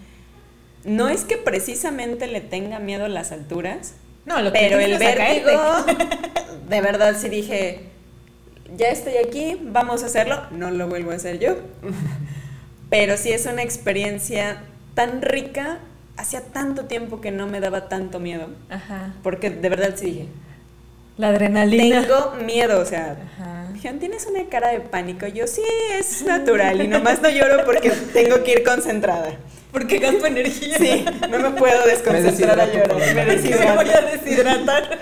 [0.83, 3.93] No es que precisamente le tenga miedo a las alturas,
[4.25, 5.49] no, lo que pero el vértigo,
[6.69, 7.89] de verdad sí dije,
[8.77, 11.55] ya estoy aquí, vamos a hacerlo, no lo vuelvo a hacer yo.
[12.89, 14.63] Pero sí es una experiencia
[14.95, 15.79] tan rica
[16.19, 18.49] hacía tanto tiempo que no me daba tanto miedo.
[18.69, 19.13] Ajá.
[19.23, 20.27] Porque de verdad sí dije.
[21.17, 22.01] La adrenalina.
[22.01, 23.17] Tengo miedo, o sea.
[23.33, 23.69] Ajá.
[23.73, 25.27] Dijeron, tienes una cara de pánico.
[25.27, 25.63] Yo sí,
[25.97, 26.81] es natural.
[26.81, 29.31] Y nomás no lloro porque tengo que ir concentrada.
[29.71, 30.77] Porque gasto energía.
[30.77, 32.97] Sí, no me puedo desconcentrar a llorar.
[32.97, 34.99] Me, me voy a deshidratar.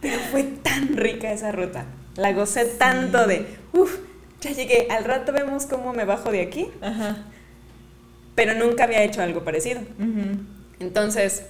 [0.00, 1.84] Pero fue tan rica esa ruta.
[2.16, 3.98] La gocé tanto de, uff,
[4.40, 6.70] ya llegué, al rato vemos cómo me bajo de aquí.
[6.80, 7.16] Ajá.
[8.36, 9.80] Pero nunca había hecho algo parecido.
[10.78, 11.42] Entonces,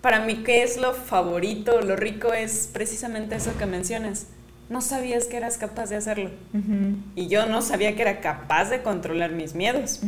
[0.00, 2.32] para mí, ¿qué es lo favorito, lo rico?
[2.32, 4.26] Es precisamente eso que mencionas.
[4.70, 6.30] No sabías que eras capaz de hacerlo.
[7.14, 10.00] Y yo no sabía que era capaz de controlar mis miedos.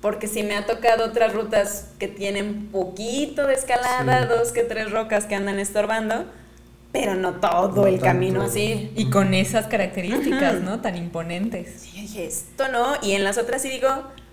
[0.00, 4.28] Porque si me ha tocado otras rutas que tienen poquito de escalada, Sí.
[4.28, 6.26] dos que tres rocas que andan estorbando,
[6.92, 8.04] pero no todo No el tanto.
[8.06, 8.92] camino así.
[8.94, 10.60] Y con esas características, Ajá.
[10.60, 10.80] ¿no?
[10.80, 11.80] Tan imponentes.
[11.80, 12.94] Sí, dije, esto no.
[13.02, 13.88] Y en las otras sí digo,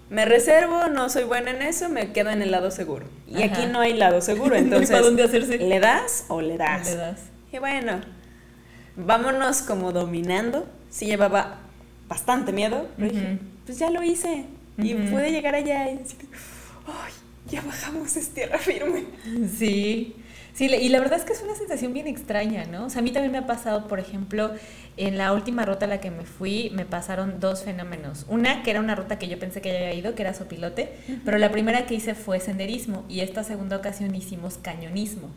[0.10, 3.06] me reservo, no soy buena en eso, me quedo en el lado seguro.
[3.28, 3.46] Y Ajá.
[3.46, 5.58] aquí no hay lado seguro, entonces, pa' dónde hacerse.
[5.58, 6.90] ¿le das o le das?
[6.90, 7.20] Le das.
[7.52, 8.02] Y bueno,
[8.96, 10.68] vámonos como dominando.
[10.90, 11.58] Sí llevaba
[12.08, 14.46] bastante miedo, pero dije, pues ya lo hice.
[14.78, 16.18] Y pude llegar allá y decir,
[16.88, 17.14] ¡ay!
[17.50, 19.06] Ya bajamos, es tierra firme.
[19.58, 20.16] Sí,
[20.56, 22.86] sí, y la verdad es que es una sensación bien extraña, ¿no?
[22.86, 24.52] O sea, a mí también me ha pasado, por ejemplo,
[24.98, 28.26] en la última ruta a la que me fui, me pasaron dos fenómenos.
[28.30, 30.94] Una, que era una ruta que yo pensé que ya había ido, que era Sopilote,
[31.24, 35.30] pero la primera que hice fue senderismo y esta segunda ocasión hicimos cañonismo.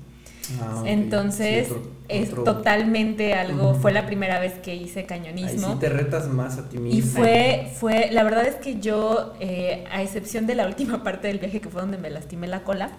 [0.62, 0.82] Ah.
[0.86, 3.80] Entonces, Sí, otro- es otro- totalmente algo, Ujú.
[3.80, 5.74] fue la primera vez que hice Ahí cañonismo.
[5.74, 6.98] sí te retas más a ti mismo.
[6.98, 11.28] Y fue, fue, la verdad es que yo, eh, a excepción de la última parte
[11.28, 12.92] del viaje que fue donde me lastimé la cola,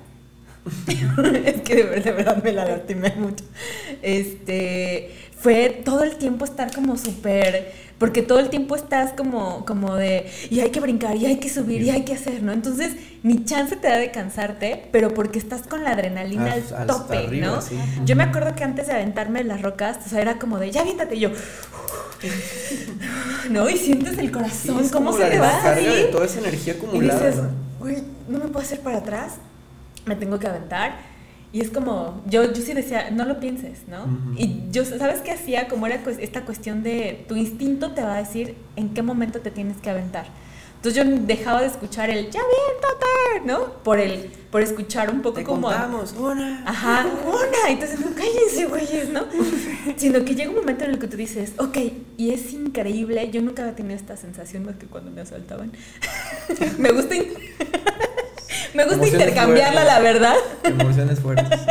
[1.46, 3.46] es que de, ver- de verdad me la lastimé mucho,
[4.02, 9.96] este, fue todo el tiempo estar como súper, porque todo el tiempo estás como, como
[9.96, 12.54] de, y hay que brincar, y hay que subir, y hay que hacer, ¿no?
[12.54, 12.94] Entonces,
[13.24, 17.18] ni chance te da de cansarte, pero porque estás con la adrenalina Ah, al tope,
[17.18, 17.62] arriba, ¿no?
[17.62, 17.76] sí.
[18.06, 20.82] Yo me acuerdo que antes de aventarme las rocas, o sea, era como de, ya
[20.82, 21.30] aviéntate, y yo,
[23.50, 23.70] ¿no?
[23.70, 26.78] Y sientes el corazón, cómo como se la te va de toda esa energía Y
[26.78, 27.28] acumulada.
[27.28, 27.50] dices, ¿no?
[27.80, 29.34] güey, no me puedo hacer para atrás,
[30.10, 30.98] me tengo que aventar.
[31.52, 34.04] Y es como, yo, yo sí decía, no lo pienses, ¿no?
[34.04, 34.34] Ujú.
[34.38, 35.68] Y yo, ¿sabes qué hacía?
[35.68, 39.50] Como era esta cuestión de, tu instinto te va a decir en qué momento te
[39.50, 40.28] tienes que aventar.
[40.80, 43.84] Entonces yo dejaba de escuchar el, ya aviéntate, ¿no?
[43.84, 45.68] Por el, por escuchar un poco Te como...
[45.68, 46.64] contamos, una.
[46.66, 47.70] Ajá, una.
[47.70, 49.26] Entonces, no cállense, güeyes, ¿no?
[49.98, 51.78] Sino que llega un momento en el que tú dices, ok,
[52.16, 53.30] y es increíble.
[53.30, 55.74] Yo nunca había tenido esta sensación más que cuando me asaltaban.
[56.78, 57.14] me gusta,
[58.74, 59.94] me gusta Emociones intercambiarla, fuertes.
[59.94, 60.36] la verdad.
[60.64, 61.60] Emociones fuertes.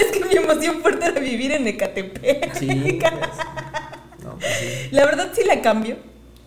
[0.00, 2.52] Es que mi emoción fuerte era vivir en Ecatepec.
[2.54, 2.66] Sí.
[3.00, 3.12] pues.
[4.24, 4.88] No, pues sí.
[4.90, 5.96] La verdad sí la cambio.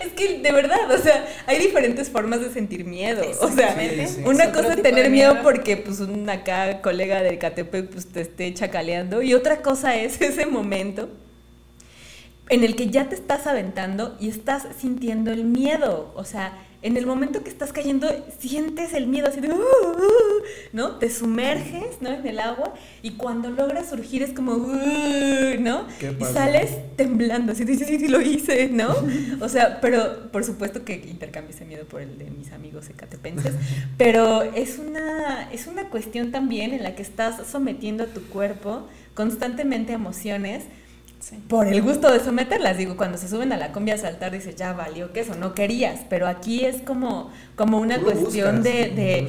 [0.00, 3.20] es que de verdad, o sea, hay diferentes formas de sentir miedo.
[3.40, 4.08] O sea, Exactamente.
[4.08, 4.22] Sí, sí.
[4.24, 5.44] una cosa es de tener miedo miedo.
[5.44, 10.20] porque pues un acá colega del Catepec pues te esté chacaleando y otra cosa es
[10.20, 11.10] ese momento
[12.50, 16.96] en el que ya te estás aventando y estás sintiendo el miedo, o sea, en
[16.96, 18.08] el momento que estás cayendo
[18.38, 20.96] sientes el miedo así de, "Uh, uh", ¿no?
[20.96, 22.10] Te sumerges, ¿no?
[22.10, 25.86] En el agua y cuando logras surgir es como, "Uh", ¿no?
[26.00, 28.94] Y sales temblando, así dices, sí, sí, lo hice, ¿no?
[29.40, 33.54] O sea, pero por supuesto que intercambio ese miedo por el de mis amigos ecatepenses,
[33.98, 38.88] pero es una, es una cuestión también en la que estás sometiendo a tu cuerpo
[39.14, 40.64] constantemente a emociones
[41.20, 41.36] Sí.
[41.48, 42.78] por el gusto de someterlas.
[42.78, 45.54] Digo, cuando se suben a la combi a saltar, dices, ya valió que eso, no
[45.54, 49.28] querías, pero aquí es como, como una Tú cuestión buscas, de, de,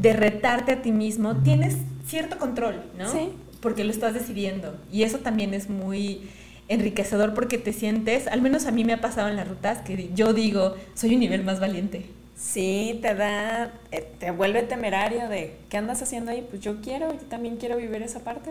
[0.00, 1.36] de retarte a ti mismo.
[1.36, 3.10] Tienes cierto control, ¿no?
[3.10, 3.30] Sí.
[3.60, 4.76] Porque lo estás decidiendo.
[4.92, 6.28] Y eso también es muy
[6.68, 10.10] enriquecedor porque te sientes, al menos a mí me ha pasado en las rutas, que
[10.14, 12.06] yo digo, soy un nivel más valiente.
[12.36, 16.46] Sí, te da, eh, te vuelve temerario de, ¿qué andas haciendo ahí?
[16.48, 18.50] Pues yo quiero, yo también quiero vivir esa parte.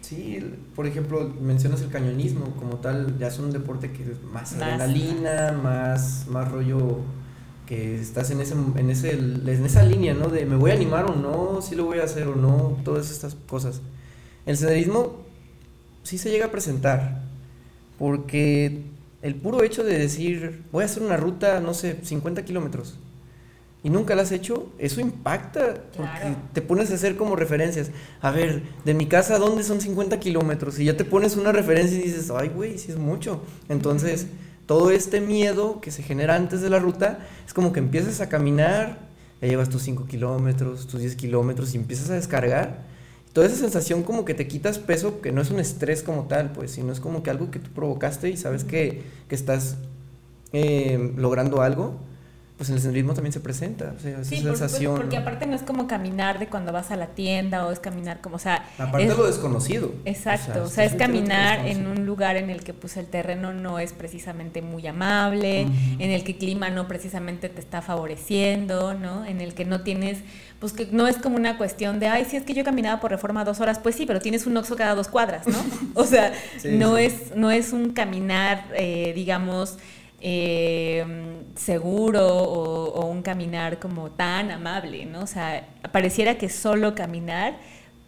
[0.00, 0.40] Sí,
[0.74, 4.62] por ejemplo, mencionas el cañonismo como tal, ya es un deporte que es más Más.
[4.62, 7.00] adrenalina, más, más rollo
[7.66, 10.28] que estás en ese, en ese, en esa línea, ¿no?
[10.28, 13.10] De me voy a animar o no, si lo voy a hacer o no, todas
[13.10, 13.82] estas cosas.
[14.46, 15.16] El senderismo
[16.02, 17.24] sí se llega a presentar,
[17.98, 18.84] porque
[19.20, 22.98] el puro hecho de decir, voy a hacer una ruta, no sé, 50 kilómetros,
[23.82, 26.36] y nunca la has hecho, eso impacta, porque Claro.
[26.52, 27.90] te pones a hacer como referencias.
[28.20, 31.52] A ver, de mi casa a dónde son 50 kilómetros, y ya te pones una
[31.52, 33.40] referencia y dices, ay, güey, sí es mucho.
[33.68, 34.26] Entonces,
[34.66, 38.28] todo este miedo que se genera antes de la ruta, es como que empiezas a
[38.28, 38.98] caminar,
[39.40, 42.82] ya llevas tus 5 kilómetros, tus 10 kilómetros, y empiezas a descargar.
[43.32, 46.50] Toda esa sensación como que te quitas peso, que no es un estrés como tal,
[46.52, 49.76] pues, sino es como que algo que tú provocaste y sabes que, que estás
[50.52, 52.00] eh, logrando algo
[52.58, 54.96] pues el senderismo también se presenta, o sea, esa sensación.
[54.96, 58.20] porque aparte no es como caminar de cuando vas a la tienda o es caminar
[58.20, 58.68] como, o sea...
[58.78, 59.94] Aparte es, lo desconocido.
[60.04, 63.78] Exacto, o sea, es caminar en un lugar en el que pues el terreno no
[63.78, 65.68] es precisamente muy amable,
[66.00, 69.24] en el que el clima no precisamente te está favoreciendo, ¿no?
[69.24, 70.18] En el que no tienes,
[70.58, 73.12] pues que no es como una cuestión de, ay, si es que yo caminaba por
[73.12, 75.58] reforma dos horas, pues sí, pero tienes un oxo cada dos cuadras, ¿no?
[75.94, 76.32] o sea,
[76.64, 79.78] no, Es, no es un caminar, eh, digamos
[80.20, 81.04] eh,
[81.54, 85.20] seguro o, un caminar como tan amable, ¿no?
[85.20, 87.58] O sea, pareciera que solo caminar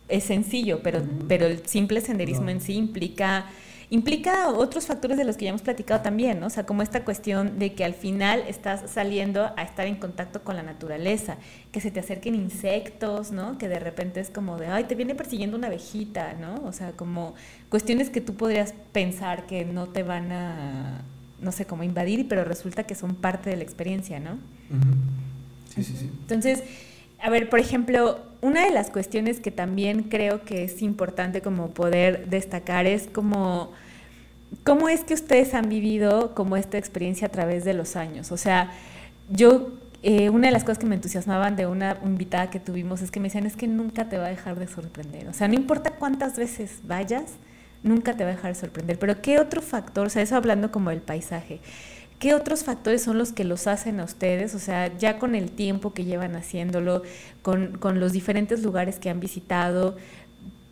[0.08, 3.46] es sencillo, pero, pero el simple senderismo en sí implica
[3.90, 6.46] implica otros factores de los que ya hemos platicado también, ¿no?
[6.46, 10.42] O sea, como esta cuestión de que al final estás saliendo a estar en contacto
[10.44, 11.36] con la naturaleza,
[11.72, 13.58] que se te acerquen insectos, ¿no?
[13.58, 16.62] Que de repente es como de, ay, te viene persiguiendo una abejita, ¿no?
[16.64, 17.34] O sea, como
[17.68, 21.02] cuestiones que tú podrías pensar que no te van a
[21.50, 24.38] no sé cómo invadir, pero resulta que son parte de la experiencia, ¿no?
[25.74, 26.08] Sí, sí, sí.
[26.20, 26.62] Entonces,
[27.20, 31.70] a ver, por ejemplo, una de las cuestiones que también creo que es importante como
[31.70, 33.72] poder destacar es como,
[34.62, 38.30] ¿cómo es que ustedes han vivido como esta experiencia a través de los años?
[38.30, 38.70] O sea,
[39.28, 39.72] yo,
[40.04, 43.18] eh, una de las cosas que me entusiasmaban de una invitada que tuvimos es que
[43.18, 45.26] me decían, es que nunca te va a dejar de sorprender.
[45.26, 47.24] O sea, no importa cuántas veces vayas,
[47.82, 48.98] nunca te va a dejar sorprender.
[48.98, 51.60] Pero ¿qué otro factor, o sea, eso hablando como del paisaje,
[52.18, 54.54] qué otros factores son los que los hacen a ustedes?
[54.54, 57.02] O sea, ya con el tiempo que llevan haciéndolo,
[57.42, 59.96] con, con los diferentes lugares que han visitado,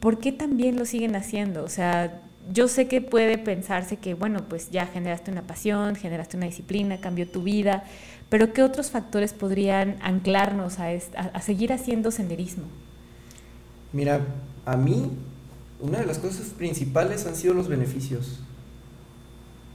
[0.01, 1.64] ¿por qué también lo siguen haciendo?
[1.64, 6.37] O sea, yo sé que puede pensarse que, bueno, pues ya generaste una pasión, generaste
[6.37, 7.85] una disciplina, cambió tu vida,
[8.31, 12.64] pero ¿qué otros factores podrían anclarnos a, a seguir haciendo senderismo?
[13.92, 14.21] Mira,
[14.64, 15.11] a mí
[15.80, 18.40] una de las cosas principales han sido los beneficios.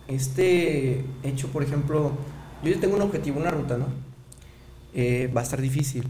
[0.07, 2.11] Este hecho, por ejemplo,
[2.63, 3.87] yo ya tengo un objetivo, una ruta, ¿no?
[4.93, 6.07] Eh, va a estar difícil,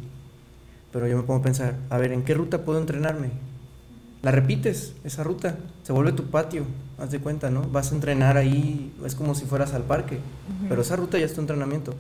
[0.92, 3.30] pero yo me pongo a pensar, a ver, ¿en qué ruta puedo entrenarme?
[4.22, 6.66] La repites, esa ruta, se vuelve tu patio,
[6.98, 7.62] haz de cuenta, ¿no?
[7.70, 10.20] Vas a entrenar ahí, es como si fueras al parque,
[10.70, 11.94] pero esa ruta ya es tu entrenamiento.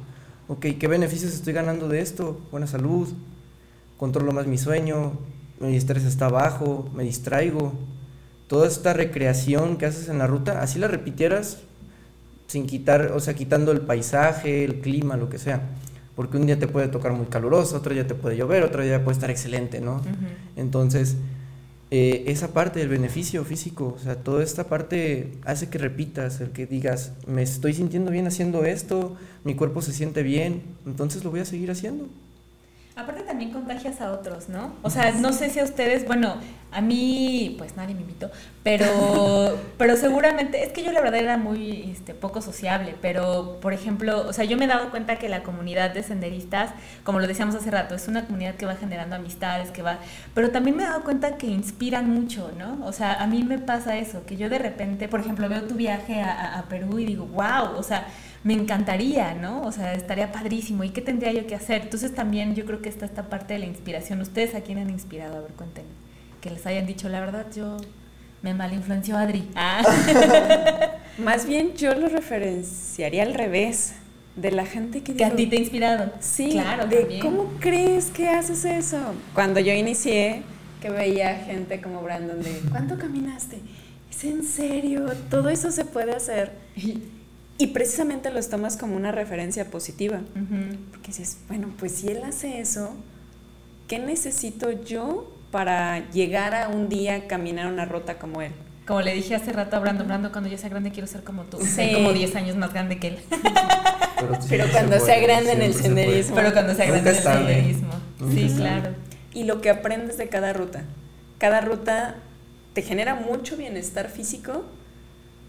[0.48, 2.40] Ok, ¿qué beneficios estoy ganando de esto?
[2.52, 3.08] Buena salud,
[3.98, 5.14] controlo más mi sueño,
[5.70, 7.74] mi estrés está bajo, me distraigo.
[8.48, 11.60] Toda esta recreación que haces en la ruta, así la repitieras
[12.48, 15.62] sin quitar, o sea, quitando el paisaje, el clima, lo que sea.
[16.16, 19.04] Porque un día te puede tocar muy caluroso, otro día te puede llover, otro día
[19.04, 20.02] puede estar excelente, ¿no?
[20.56, 21.18] Entonces,
[21.90, 26.52] eh, esa parte del beneficio físico, o sea, toda esta parte hace que repitas, el
[26.52, 31.32] que digas, me estoy sintiendo bien haciendo esto, mi cuerpo se siente bien, entonces lo
[31.32, 32.08] voy a seguir haciendo.
[32.96, 34.76] Aparte también contagias a otros, ¿no?
[34.84, 36.36] O sea, no sé si a ustedes, bueno,
[36.72, 38.30] a mí, pues nadie me invitó,
[38.62, 43.74] pero, pero seguramente, es que yo la verdad era muy este, poco sociable, pero por
[43.74, 46.70] ejemplo, o sea, yo me he dado cuenta que la comunidad de senderistas,
[47.04, 49.98] como lo decíamos hace rato, es una comunidad que va generando amistades, que va,
[50.36, 52.86] pero también me he dado cuenta que inspiran mucho, ¿no?
[52.86, 55.74] O sea, a mí me pasa eso, que yo de repente, por ejemplo, veo tu
[55.74, 58.06] viaje a, a Perú y digo, wow, o sea,
[58.44, 59.62] me encantaría, ¿no?
[59.62, 60.84] O sea, estaría padrísimo.
[60.84, 61.84] ¿Y qué tendría yo que hacer?
[61.84, 64.20] Entonces también yo creo que está esta parte de la inspiración.
[64.22, 65.38] ¿Ustedes a quién han inspirado?
[65.38, 65.90] A ver, cuéntenme.
[66.42, 67.78] Que les hayan dicho, la verdad, yo
[68.42, 69.48] me malinfluenció Adri.
[69.56, 69.82] Ah.
[71.18, 73.96] Más bien yo lo referenciaría al revés.
[74.36, 75.14] De la gente que...
[75.14, 76.12] Que a ti te ha inspirado.
[76.20, 76.88] Sí, claro.
[76.88, 78.98] De cómo crees que haces eso.
[79.36, 80.42] Cuando yo inicié,
[80.82, 83.60] que veía gente como Brandon de, ¿cuánto caminaste?
[84.10, 85.06] ¿Es en serio?
[85.30, 86.52] Todo eso se puede hacer.
[87.58, 90.22] Y precisamente los tomas como una referencia positiva.
[90.92, 92.96] Porque dices, bueno, pues si él hace eso,
[93.88, 98.52] ¿qué necesito yo para llegar a un día caminar una ruta como él?
[98.88, 101.44] Como le dije hace rato a Brando, Brando, cuando yo sea grande quiero ser como
[101.44, 101.64] tú.
[101.64, 103.20] Ser como 10 años más grande que él.
[104.50, 106.36] Pero, cuando sea grande en el senderismo.
[106.36, 107.92] Pero cuando sea grande en el senderismo.
[108.32, 108.92] Sí, claro.
[109.34, 110.84] Y lo que aprendes de cada ruta.
[111.38, 112.16] Cada ruta
[112.74, 114.66] te genera mucho bienestar físico,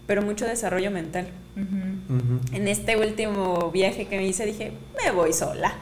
[0.07, 1.27] pero mucho desarrollo mental.
[1.55, 5.73] En este último viaje que me hice dije, me voy sola.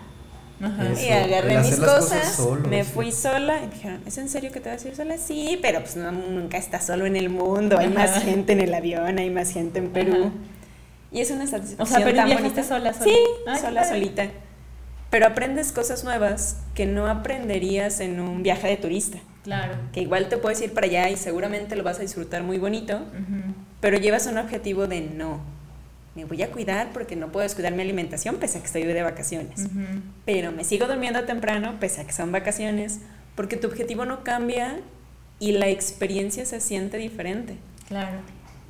[0.62, 4.70] y agarré mis cosas, me fui sola y me dijeron, ¿es en serio que te
[4.70, 5.18] vas a ir sola?
[5.18, 8.74] Sí, pero pues no, nunca estás solo en el mundo, hay más gente en el
[8.74, 10.32] avión, hay más gente en Perú.
[11.12, 11.82] Y es una satisfacción.
[11.82, 13.06] O sea, pero viajaste sola, sola.
[13.06, 14.30] Sí, sola, solita.
[15.12, 19.20] Pero aprendes cosas nuevas que no aprenderías en un viaje de turista.
[19.44, 19.76] Claro.
[19.92, 23.02] Que igual te puedes ir para allá y seguramente lo vas a disfrutar muy bonito,
[23.84, 25.42] pero llevas un objetivo de no.
[26.16, 29.04] Me voy a cuidar porque no puedo descuidar mi alimentación pese a que estoy de
[29.04, 29.68] vacaciones.
[30.24, 33.02] Pero me sigo durmiendo temprano pese a que son vacaciones,
[33.36, 34.80] porque tu objetivo no cambia
[35.38, 37.58] y la experiencia se siente diferente.
[37.90, 38.20] Claro.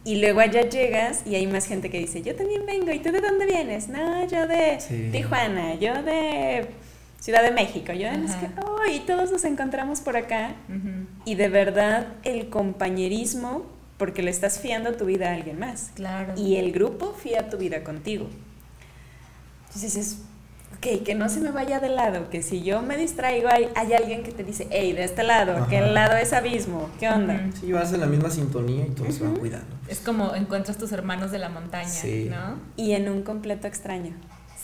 [0.04, 3.12] Y luego allá llegas y hay más gente que dice, yo también vengo, ¿y tú
[3.12, 3.90] de dónde vienes?
[3.90, 5.10] No, yo de Sí.
[5.12, 6.66] Tijuana, yo de
[7.20, 8.26] Ciudad de México, yo de...
[8.26, 8.40] Ajá.
[8.40, 8.48] qué.
[8.66, 10.56] Oh, y todos nos encontramos por acá.
[11.24, 15.92] Y de verdad el compañerismo, porque le estás fiando tu vida a alguien más.
[15.96, 16.34] Claro.
[16.38, 18.28] Y el grupo fía tu vida contigo.
[19.68, 20.18] Entonces es,
[20.78, 23.94] ok, que no se me vaya de lado, que si yo me distraigo hay, hay
[23.94, 25.88] alguien que te dice, hey, de este lado, que Ajá.
[25.88, 27.40] el lado es abismo, ¿qué onda?
[27.60, 29.76] Sí, vas en la misma sintonía y todos se van cuidando.
[29.88, 32.28] Es como encuentras tus hermanos de la montaña, Sí.
[32.30, 32.60] ¿no?
[32.78, 34.14] Y en un completo extraño.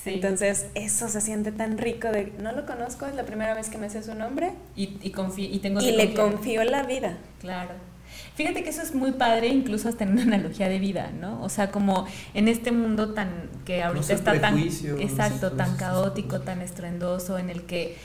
[0.03, 0.11] Sí.
[0.13, 3.77] Entonces eso se siente tan rico de, no lo conozco, es la primera vez que
[3.77, 7.17] me sé su nombre Y, y, confí- y tengo y que le confío la vida.
[7.41, 7.71] Claro.
[8.39, 11.43] Fíjate que eso es muy padre, incluso hasta en una analogía de vida, ¿no?
[11.43, 16.61] O sea, como en este mundo tan que ahorita está tan exacto, tan caótico, tan
[16.61, 17.97] estruendoso, en el que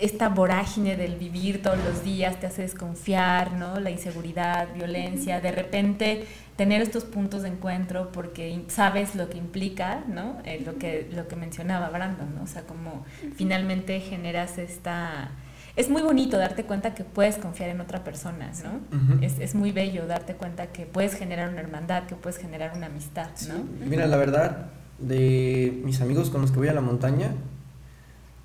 [0.00, 3.80] esta vorágine del vivir todos los días te hace desconfiar, ¿no?
[3.80, 10.04] La inseguridad, violencia, de repente tener estos puntos de encuentro porque sabes lo que implica,
[10.06, 10.38] ¿no?
[10.44, 12.44] Eh, lo que lo que mencionaba Brandon, ¿no?
[12.44, 13.04] O sea, como
[13.34, 15.32] finalmente generas esta
[15.76, 18.96] es muy bonito darte cuenta que puedes confiar en otra persona, ¿no?
[18.96, 19.24] Ujú.
[19.24, 22.86] es, es muy bello darte cuenta que puedes generar una hermandad, que puedes generar una
[22.86, 23.64] amistad, ¿no?
[23.84, 24.66] Mira, la verdad,
[24.98, 27.32] de mis amigos con los que voy a la montaña,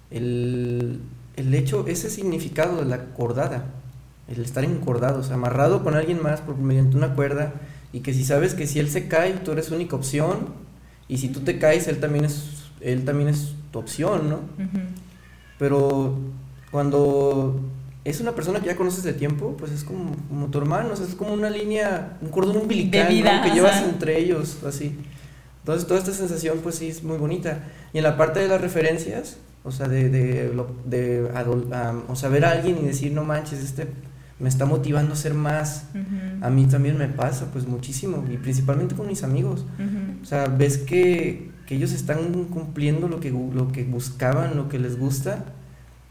[0.09, 1.01] el,
[1.35, 3.65] el hecho, ese significado de la cordada,
[4.27, 7.53] el estar encordados, amarrado con alguien más por, mediante una cuerda,
[7.93, 10.47] y que si sabes que si él se cae, tú eres su única opción,
[11.07, 14.35] y si tú te caes, él también es, él también es tu opción, ¿no?
[14.35, 14.79] Ujú.
[15.57, 16.17] Pero
[16.71, 17.59] cuando
[18.05, 20.95] es una persona que ya conoces de tiempo, pues es como, como tu hermano, o
[20.95, 23.43] sea, es como una línea, un cordón umbilical De vida, ¿no?
[23.43, 23.85] que llevas ajá.
[23.89, 24.97] entre ellos, así.
[25.59, 27.59] Entonces toda esta sensación pues sí es muy bonita.
[27.93, 30.51] Y en la parte de las referencias, o sea, de, de,
[30.85, 33.87] de adol- am, o sea, ver a alguien y decir, no manches, este
[34.39, 35.87] me está motivando a ser más.
[35.93, 36.45] Ujú.
[36.45, 39.65] A mí también me pasa pues muchísimo, y principalmente con mis amigos.
[39.77, 40.23] Ujú.
[40.23, 44.79] O sea, ves que, que ellos están cumpliendo lo que, lo que buscaban, lo que
[44.79, 45.43] les gusta.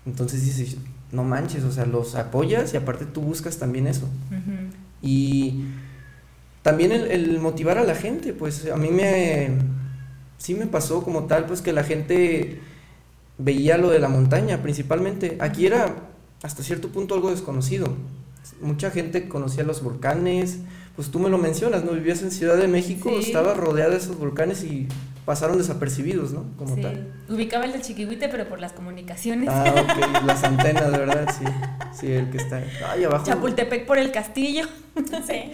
[0.09, 0.76] Entonces dices,
[1.12, 4.09] no manches, o sea, los apoyas y aparte tú buscas también eso.
[5.02, 5.64] Y
[6.62, 9.50] también el, el motivar a la gente, pues a mí me...
[10.38, 12.61] Sí me pasó como tal, pues que la gente
[13.38, 15.36] veía lo de la montaña principalmente.
[15.40, 15.96] Aquí era
[16.42, 17.92] hasta cierto punto algo desconocido.
[18.61, 20.59] Mucha gente conocía los volcanes,
[20.96, 21.90] pues tú me lo mencionas, ¿no?
[21.92, 23.26] Vivías en Ciudad de México, Sí.
[23.26, 24.86] estaba rodeada de esos volcanes y
[25.29, 26.47] pasaron desapercibidos, ¿no?
[26.57, 26.81] Como Sí.
[26.81, 27.12] tal.
[27.29, 29.51] Ubicaba el de Chiquihuite, pero por las comunicaciones.
[29.53, 31.45] Ah, ok, las antenas, de verdad, sí.
[32.01, 33.26] Sí, el que está ahí abajo.
[33.26, 34.64] Chapultepec por el castillo.
[35.26, 35.53] Sí.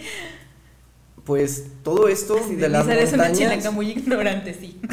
[1.25, 3.37] Pues todo esto Así de las una montañas.
[3.37, 4.79] chilanca muy ignorante, sí.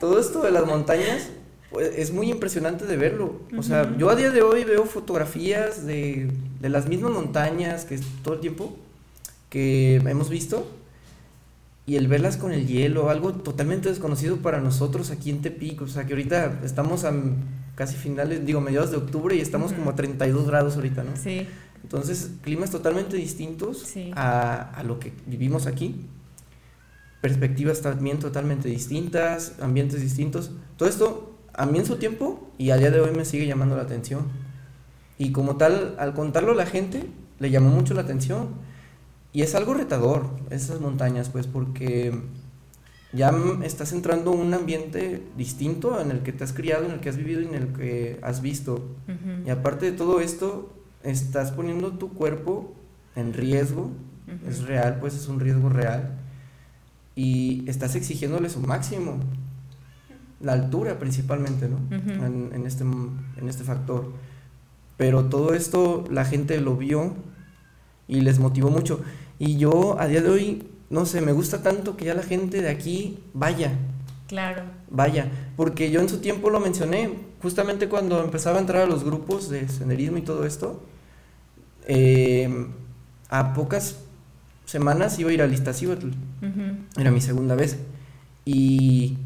[0.00, 1.28] todo esto de las montañas
[1.70, 3.40] pues, es muy impresionante de verlo.
[3.58, 7.96] O sea, yo a día de hoy veo fotografías de, de las mismas montañas que
[7.96, 8.74] es todo el tiempo
[9.50, 10.66] que hemos visto
[11.86, 15.82] y el verlas con el hielo, algo totalmente desconocido para nosotros aquí en Tepic.
[15.82, 17.12] O sea, que ahorita estamos a
[17.76, 19.80] casi finales, digo, mediados de octubre y estamos Ujú.
[19.80, 21.16] como a 32 grados ahorita, ¿no?
[21.16, 21.46] Sí.
[21.82, 24.10] Entonces, climas totalmente distintos Sí.
[24.16, 25.94] a, a lo que vivimos aquí.
[27.20, 30.50] Perspectivas también totalmente distintas, ambientes distintos.
[30.76, 33.76] Todo esto a mí en su tiempo y a día de hoy me sigue llamando
[33.76, 34.22] la atención.
[35.18, 37.04] Y como tal, al contarlo a la gente,
[37.38, 38.48] le llamó mucho la atención.
[39.36, 42.22] Y es algo retador, esas montañas, pues, porque
[43.12, 43.34] ya
[43.64, 47.10] estás entrando a un ambiente distinto en el que te has criado, en el que
[47.10, 48.96] has vivido y en el que has visto.
[49.44, 50.72] Y aparte de todo esto,
[51.02, 52.74] estás poniendo tu cuerpo
[53.14, 53.90] en riesgo,
[54.48, 56.16] es real, pues es un riesgo real,
[57.14, 59.20] y estás exigiéndole su máximo,
[60.40, 61.76] la altura principalmente, ¿no?
[61.90, 64.12] En, en este, en este factor.
[64.96, 67.16] Pero todo esto la gente lo vio
[68.08, 69.02] y les motivó mucho.
[69.38, 72.62] Y yo a día de hoy, no sé, me gusta tanto que ya la gente
[72.62, 73.72] de aquí vaya,
[74.28, 74.62] Claro.
[74.90, 77.10] Vaya, porque yo en su tiempo lo mencioné,
[77.42, 80.82] justamente cuando empezaba a entrar a los grupos de senderismo y todo esto,
[81.86, 82.66] eh,
[83.28, 83.98] a pocas
[84.64, 87.00] semanas iba a ir a Iztaccíhuatl, Ujú.
[87.00, 87.78] era mi segunda vez,
[88.44, 89.16] y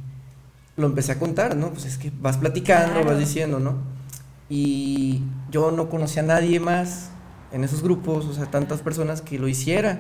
[0.77, 1.71] lo empecé a contar, ¿no?
[1.71, 3.07] Pues es que vas platicando, Claro.
[3.09, 3.77] vas diciendo, ¿no?
[4.51, 7.11] Y yo no conocía a nadie más
[7.53, 9.99] en esos grupos, o sea, tantas personas que lo hiciera,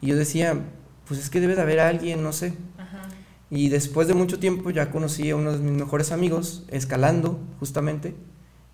[0.00, 0.58] y yo decía,
[1.06, 3.02] pues es que debe de haber alguien, no sé, Ajá.
[3.50, 8.14] y después de mucho tiempo ya conocí a uno de mis mejores amigos, escalando justamente,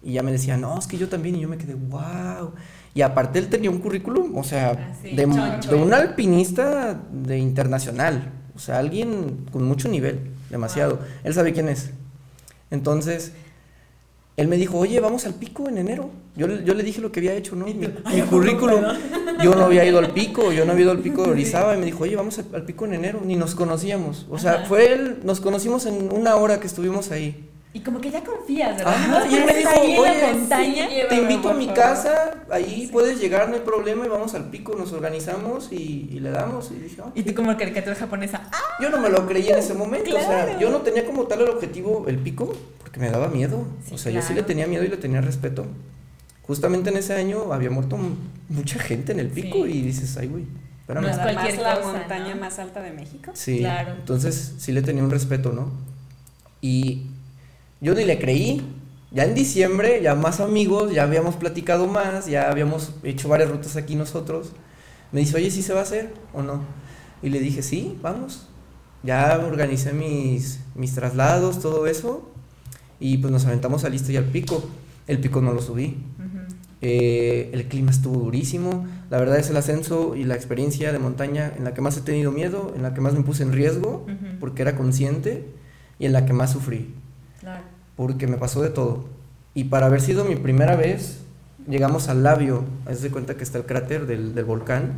[0.03, 2.53] y ya me decía, no, es que yo también, y yo me quedé, wow.
[2.95, 8.33] Y aparte él tenía un currículum, o sea, Así, de, de un alpinista de internacional,
[8.55, 11.01] o sea, alguien con mucho nivel, demasiado.
[11.25, 11.91] Él sabe quién es.
[12.71, 13.33] Entonces,
[14.37, 16.11] él me dijo, oye, vamos al pico en enero.
[16.37, 17.65] Yo, le- yo le dije lo que había hecho, ¿no?
[17.67, 18.81] Mi, mi "Ay, ¿a poco, currículum.
[18.81, 18.99] perdón?"
[19.43, 21.79] Yo no había ido al pico, yo no había ido al pico de Orizaba y
[21.79, 23.21] me dijo, oye, vamos al, al pico en enero.
[23.25, 24.27] Ni nos conocíamos.
[24.31, 24.65] O sea, Ajá.
[24.67, 27.49] fue él, nos conocimos en una hora que estuvimos ahí.
[27.77, 28.95] Y como que ya confías, ¿verdad?
[28.95, 29.71] Ajá, y él me dijo,
[30.01, 30.89] "Oye, montaña.
[30.89, 34.49] sí, Te invito a mi casa, ahí puedes llegar, no hay problema, y vamos al
[34.49, 36.71] pico, nos organizamos y, y le damos.
[36.71, 38.49] Y dije, "Ah, Y tú como caricatura japonesa.
[38.51, 38.59] ¡Ah!
[38.81, 41.43] Yo no me lo creí en ese momento, o sea, yo no tenía como tal
[41.43, 43.67] el objetivo el pico, porque me daba miedo.
[43.87, 45.67] Sí, o sea, yo sí le tenía miedo y le tenía respeto.
[46.47, 47.99] Justamente en ese año había muerto
[48.49, 49.71] mucha gente en el pico Sí.
[49.73, 50.45] y dices, ay, güey,
[50.81, 51.03] espérame.
[51.05, 52.41] No es cualquier más la cosa, montaña ¿no?
[52.41, 53.33] más alta de México.
[53.35, 53.93] Sí, Claro.
[53.99, 55.71] entonces sí le tenía un respeto, ¿no?
[56.63, 57.11] Y
[57.81, 58.63] yo ni le creí.
[59.13, 63.77] Ya en diciembre, ya más amigos, ya habíamos platicado más, ya habíamos hecho varias rutas
[63.77, 64.53] aquí nosotros.
[65.13, 66.63] Me dice, oye, ¿sí se va a hacer o no?
[67.23, 68.49] Y le dije, sí, vamos.
[69.03, 72.31] Ya organicé mis, mis traslados, todo eso.
[72.99, 74.69] Y pues nos aventamos a Listo y al pico.
[75.07, 75.97] El pico no lo subí.
[76.83, 78.87] Eh, el clima estuvo durísimo.
[79.09, 82.01] La verdad es el ascenso y la experiencia de montaña en la que más he
[82.01, 84.07] tenido miedo, en la que más me puse en riesgo,
[84.41, 85.47] porque era consciente,
[85.99, 86.95] y en la que más sufrí.
[87.97, 89.07] Porque me pasó de todo.
[89.55, 91.21] Y para haber sido mi primera vez,
[91.69, 94.93] llegamos al labio, haz de cuenta que está el cráter del, del volcán,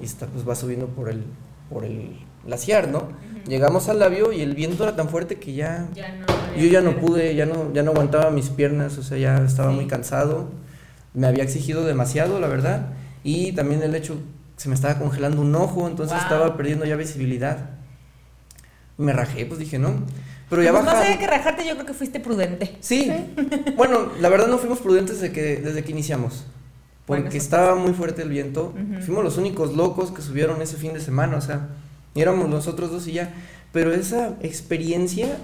[0.00, 1.24] y está, pues va subiendo por el,
[1.70, 3.08] por el glaciar, ¿no?
[3.48, 6.26] Llegamos al labio y el viento era tan fuerte que ya Ya no
[6.56, 9.70] yo ya no pude, ya no, ya no aguantaba mis piernas, o sea, ya estaba
[9.70, 9.76] Sí.
[9.76, 10.50] muy cansado.
[11.14, 12.88] Me había exigido demasiado, la verdad.
[13.24, 14.18] Y también el hecho,
[14.56, 16.22] se me estaba congelando un ojo, entonces Wow.
[16.22, 17.70] estaba perdiendo ya visibilidad.
[18.98, 19.94] Me rajé, pues dije, no.
[20.50, 22.76] Pero ya Pues más allá de que rajarte, yo creo que fuiste prudente.
[22.80, 23.10] Sí.
[23.76, 26.44] bueno, la verdad no fuimos prudentes desde que, desde que iniciamos.
[27.06, 28.74] Porque Bueno, estaba muy fuerte el viento.
[29.04, 31.68] Fuimos los únicos locos que subieron ese fin de semana, o sea,
[32.14, 33.34] y éramos nosotros dos y ya.
[33.72, 35.36] Pero esa experiencia,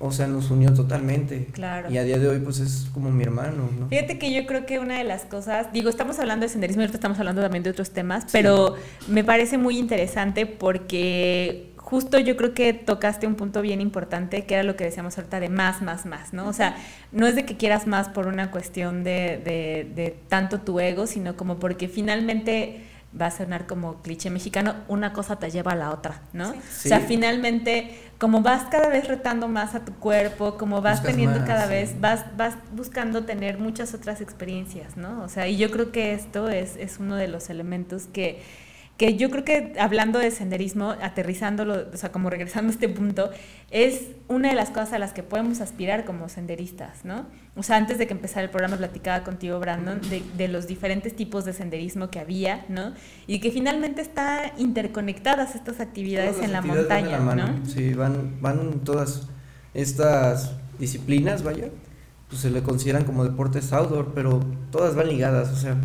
[0.00, 1.46] o sea, nos unió totalmente.
[1.52, 1.90] Claro.
[1.90, 3.88] Y a día de hoy, pues es como mi hermano, ¿no?
[3.88, 6.84] Fíjate que yo creo que una de las cosas, digo, estamos hablando de senderismo y
[6.84, 8.74] ahorita estamos hablando también de otros temas, pero
[9.06, 14.54] me parece muy interesante porque justo yo creo que tocaste un punto bien importante, que
[14.54, 16.46] era lo que decíamos ahorita de más, más, más, ¿no?
[16.46, 16.76] O sea,
[17.10, 21.08] no es de que quieras más por una cuestión de, de, de tanto tu ego,
[21.08, 22.86] sino como porque finalmente
[23.20, 26.52] va a sonar como cliché mexicano, una cosa te lleva a la otra, ¿no?
[26.52, 26.86] Sí.
[26.86, 31.10] O sea, finalmente, como vas cada vez retando más a tu cuerpo, como vas Buscas
[31.10, 31.70] teniendo más, cada sí.
[31.70, 35.22] vez, vas, vas buscando tener muchas otras experiencias, ¿no?
[35.24, 38.40] O sea, y yo creo que esto es, es uno de los elementos que,
[39.00, 43.30] que yo creo que hablando de senderismo, aterrizándolo, o sea, como regresando a este punto,
[43.70, 47.24] es una de las cosas a las que podemos aspirar como senderistas, ¿no?
[47.56, 51.16] O sea, antes de que empezara el programa platicaba contigo, Brandon, de, de los diferentes
[51.16, 52.92] tipos de senderismo que había, ¿no?
[53.26, 57.58] Y que finalmente están interconectadas estas actividades en la actividades van de montaña, la mano.
[57.58, 57.66] ¿no?
[57.70, 59.28] Sí, van, van todas
[59.72, 61.70] estas disciplinas, vaya,
[62.28, 64.40] pues se le consideran como deportes outdoor, pero
[64.70, 65.78] todas van ligadas, o sea,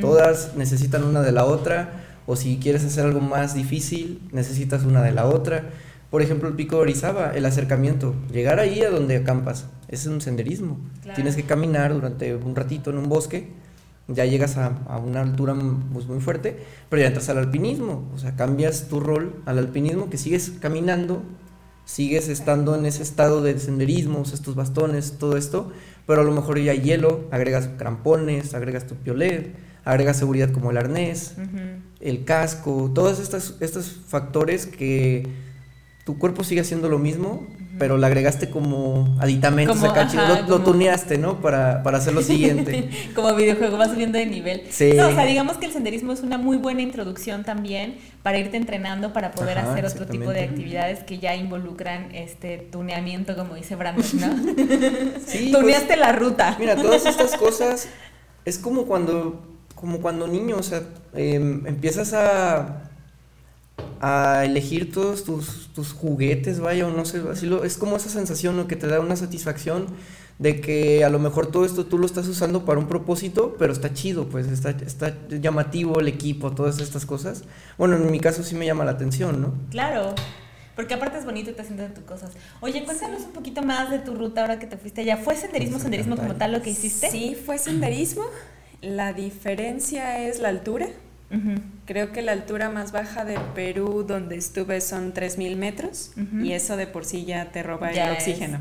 [0.00, 5.02] todas necesitan una de la otra, o si quieres hacer algo más difícil, necesitas una
[5.02, 5.70] de la otra.
[6.10, 10.20] Por ejemplo, el pico de Orizaba, el acercamiento, llegar ahí a donde acampas, es un
[10.20, 10.78] senderismo.
[11.00, 11.14] Claro.
[11.14, 13.48] Tienes que caminar durante un ratito en un bosque,
[14.08, 15.56] ya llegas a, a una altura
[15.94, 16.58] pues, muy fuerte,
[16.90, 21.22] pero ya entras al alpinismo, o sea, cambias tu rol al alpinismo, que sigues caminando,
[21.86, 25.72] sigues estando en ese estado de senderismo, estos bastones, todo esto,
[26.06, 29.54] pero a lo mejor ya hay hielo, agregas crampones, agregas tu piolet,
[29.88, 31.34] agregas seguridad como el arnés,
[32.00, 35.26] el casco, todos estos, estos factores que
[36.04, 37.46] tu cuerpo sigue haciendo lo mismo,
[37.78, 41.40] pero le agregaste como aditamentos Como, acá, chido, ajá, lo, tuneaste, ¿no?
[41.40, 42.90] Para, para hacer lo siguiente.
[43.14, 44.62] Como videojuego vas subiendo de nivel.
[44.70, 44.92] Sí.
[44.96, 48.56] No, o sea, digamos que el senderismo es una muy buena introducción también para irte
[48.56, 53.54] entrenando para poder Ajá, hacer otro tipo de actividades que ya involucran este tuneamiento, como
[53.54, 54.26] dice Brandon, ¿no?
[55.26, 56.56] Sí, pues, Tuneaste la ruta.
[56.58, 57.88] Mira, todas estas cosas
[58.44, 60.82] es como cuando, como cuando niño, o sea,
[61.14, 62.90] em, empiezas a,
[64.00, 68.08] a elegir todos tus, tus juguetes, vaya, o no sé, así lo, es como esa
[68.08, 68.66] sensación ¿no?
[68.66, 69.86] que te da una satisfacción
[70.38, 73.72] de que a lo mejor todo esto tú lo estás usando para un propósito, pero
[73.72, 77.44] está chido, pues está, está llamativo el equipo, todas estas cosas.
[77.76, 79.54] Bueno, en mi caso sí me llama la atención, ¿no?
[79.70, 80.14] Claro.
[80.76, 82.30] Porque aparte es bonito y te haciendo tus cosas.
[82.60, 85.16] Oye, cuéntanos un poquito más de tu ruta ahora que te fuiste allá.
[85.16, 87.10] ¿Fue senderismo, senderismo como tal lo que hiciste?
[87.10, 88.22] Sí, fue senderismo.
[88.80, 90.88] La diferencia es la altura.
[91.84, 96.12] Creo que la altura más baja de Perú donde estuve son 3.000 metros
[96.42, 98.60] y eso de por sí ya te roba Ya el oxígeno.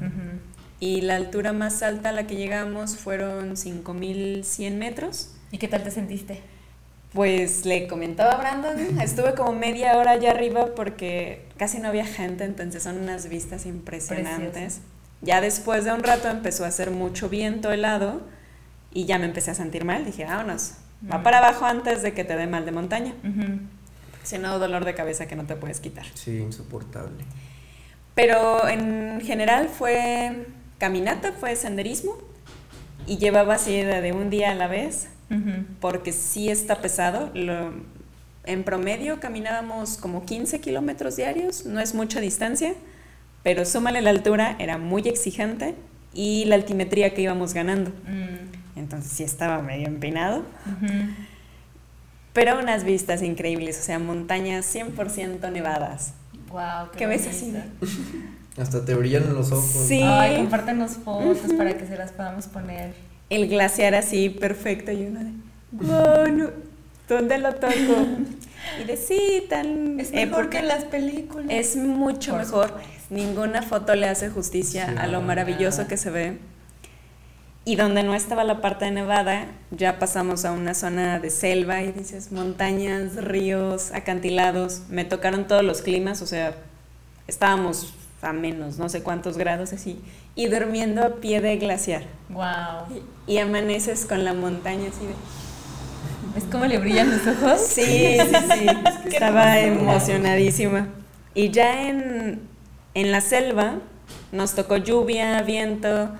[0.79, 5.31] Y la altura más alta a la que llegamos fueron 5.100 metros.
[5.51, 6.41] ¿Y qué tal te sentiste?
[7.13, 12.05] Pues le comentaba a Brandon, estuve como media hora allá arriba porque casi no había
[12.05, 14.81] gente, entonces son unas vistas impresionantes.
[15.21, 18.21] Ya después de un rato empezó a hacer mucho viento helado
[18.93, 20.05] y ya me empecé a sentir mal.
[20.05, 20.73] Dije, vámonos,
[21.11, 21.23] va Mm.
[21.23, 23.13] para abajo antes de que te dé mal de montaña.
[23.23, 23.59] Ujú.
[24.23, 26.05] Si no, dolor de cabeza que no te puedes quitar.
[26.13, 27.23] Sí, insoportable.
[28.15, 30.47] Pero en general fue
[30.79, 32.17] caminata, fue senderismo
[33.05, 35.07] y llevaba así de, un día a la vez
[35.79, 37.29] porque sí está pesado.
[37.33, 37.73] Lo-
[38.45, 42.73] en promedio caminábamos como 15 kilómetros diarios, no es mucha distancia,
[43.43, 45.75] pero súmale la altura, era muy exigente
[46.13, 47.91] y la altimetría que íbamos ganando.
[48.07, 48.56] Mm.
[48.87, 50.43] Entonces sí estaba medio empinado,
[52.31, 56.13] pero unas vistas increíbles, o sea, montañas 100% nevadas.
[56.49, 57.53] Wow, qué ¿Qué ves así?
[58.57, 59.65] Hasta te brillan los ojos.
[59.87, 59.99] Sí.
[60.01, 62.93] Ay, compártenos fotos para que se las podamos poner.
[63.29, 65.31] El glaciar así perfecto y uno de,
[65.73, 66.49] wow, no,
[67.09, 67.73] ¿dónde lo toco?
[68.81, 69.99] Y de sí, tan...
[69.99, 71.47] Es eh, mejor porque que las películas.
[71.49, 72.67] Es mucho Por mejor.
[72.69, 72.91] supuesto.
[73.09, 75.89] Ninguna foto le hace justicia Sí, a lo maravilloso nada.
[75.89, 76.37] que se ve.
[77.67, 81.83] Y donde no estaba la parte de Nevada, ya pasamos a una zona de selva
[81.83, 84.83] y dices montañas, ríos, acantilados.
[84.87, 86.55] Me tocaron todos los climas, o sea,
[87.27, 89.99] estábamos a menos, no sé cuántos grados así,
[90.33, 92.03] y durmiendo a pie de glaciar.
[92.29, 93.01] Wow.
[93.27, 95.13] Y, y amaneces con la montaña así de...
[96.35, 97.59] ¿Ves cómo le brillan los ojos?
[97.59, 98.67] Sí, sí, sí.
[99.11, 100.87] Estaba emocionadísima.
[101.33, 102.39] Y ya en,
[102.93, 103.73] en la selva
[104.31, 106.11] nos tocó lluvia, viento.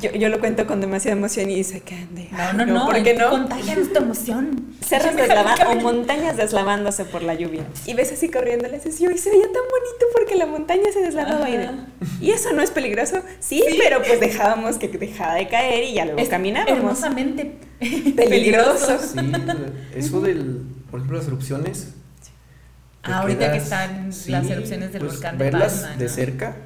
[0.00, 2.28] Yo, yo lo cuento con demasiada emoción y dice que ande.
[2.30, 2.86] No, no, no.
[2.86, 3.30] ¿Por qué no?
[3.30, 4.74] Contagian tu emoción.
[4.80, 7.64] Cerros deslava- o montañas deslavándose por la lluvia.
[7.86, 11.00] Y ves así corriendo, le dices, y se veía tan bonito porque la montaña se
[11.00, 11.50] deslavaba.
[11.50, 11.86] Y.
[12.20, 13.22] ¿y eso no es peligroso?
[13.40, 16.78] Sí, pero pues dejábamos que dejara de caer y ya luego Es caminábamos.
[16.78, 17.52] hermosamente
[18.16, 18.98] Peligroso.
[19.00, 19.18] Sí,
[19.96, 21.88] eso del, por ejemplo, las erupciones.
[23.04, 26.04] te Ah, ahorita que están sí, las erupciones del pues, volcán de verlas Palma, de
[26.04, 26.10] ¿no?
[26.10, 26.56] cerca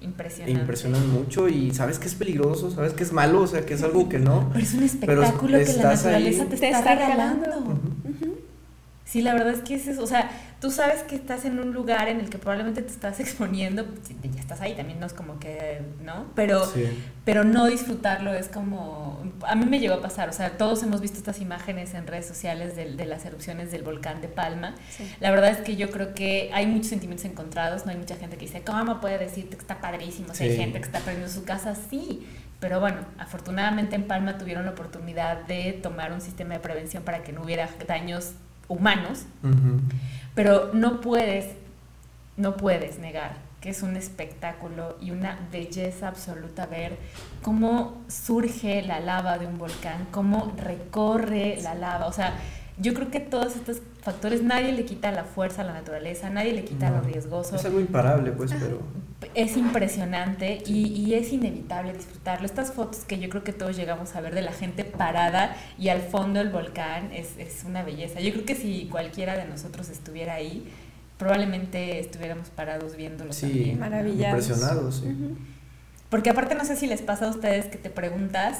[0.00, 0.60] Impresionante.
[0.60, 3.82] impresionan mucho y sabes que es peligroso, sabes que es malo, o sea, que es
[3.82, 4.48] algo que no.
[4.52, 5.96] Pero es un espectáculo que la ahí.
[5.96, 7.46] naturaleza te Te está, regalando.
[9.04, 10.02] Sí, la verdad es que es eso.
[10.02, 10.30] O sea,
[10.64, 13.84] tú sabes que estás en un lugar en el que probablemente te estás exponiendo.
[14.02, 16.24] si ya estás ahí, también no es como que, ¿no?
[16.34, 16.86] Pero, Sí.
[17.26, 19.22] pero no disfrutarlo es como.
[19.46, 20.30] A mí me llegó a pasar.
[20.30, 23.82] O sea, todos hemos visto estas imágenes en redes sociales de, de las erupciones del
[23.82, 24.74] volcán de Palma.
[24.88, 25.04] Sí.
[25.20, 27.84] La verdad es que yo creo que hay muchos sentimientos encontrados.
[27.84, 30.32] No hay mucha gente que dice, ¿cómo puede decirte que está padrísimo?
[30.32, 30.56] Si hay Sí.
[30.56, 32.26] gente que está perdiendo su casa, sí.
[32.58, 37.22] Pero bueno, afortunadamente en Palma tuvieron la oportunidad de tomar un sistema de prevención para
[37.22, 38.32] que no hubiera daños
[38.68, 39.24] humanos,
[40.34, 41.54] pero no puedes,
[42.36, 46.98] no puedes negar que es un espectáculo y una belleza absoluta ver
[47.40, 52.34] cómo surge la lava de un volcán, cómo recorre la lava, o sea,
[52.76, 56.52] yo creo que todos estos factores nadie le quita la fuerza a la naturaleza, nadie
[56.52, 56.98] le quita No.
[56.98, 57.56] lo riesgoso.
[57.56, 58.80] Es algo imparable, pues, pero.
[59.34, 62.44] Es impresionante y, y es inevitable disfrutarlo.
[62.44, 65.88] Estas fotos que yo creo que todos llegamos a ver de la gente parada y
[65.88, 68.20] al fondo el volcán es, es una belleza.
[68.20, 70.70] Yo creo que si cualquiera de nosotros estuviera ahí,
[71.18, 73.78] probablemente estuviéramos parados viéndolo Sí, también.
[73.80, 74.46] Maravillados.
[74.48, 74.96] impresionados.
[74.96, 75.16] sí.
[76.10, 78.58] Porque aparte no sé si les pasa a ustedes que te preguntas,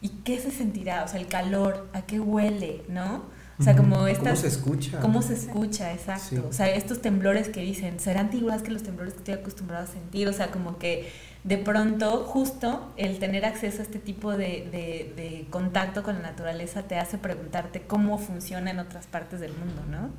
[0.00, 1.02] ¿y qué se sentirá?
[1.04, 2.82] O sea, el calor, ¿a qué huele?
[2.88, 3.24] ¿No?
[3.58, 4.24] O sea, como estas...
[4.24, 5.00] ¿Cómo se escucha?
[5.00, 5.92] ¿Cómo se escucha?
[5.92, 6.24] Exacto.
[6.28, 6.36] Sí.
[6.38, 9.86] O sea, estos temblores que dicen, serán igual que los temblores que estoy acostumbrado a
[9.86, 10.26] sentir.
[10.28, 11.08] O sea, como que
[11.44, 16.22] de pronto, justo el tener acceso a este tipo de, de- de contacto con la
[16.22, 20.10] naturaleza te hace preguntarte cómo funciona en otras partes del mundo, ¿no?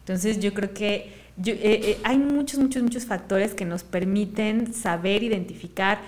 [0.00, 4.72] Entonces yo creo que yo- eh, eh, hay muchos, muchos, muchos factores que nos permiten
[4.74, 6.00] saber identificar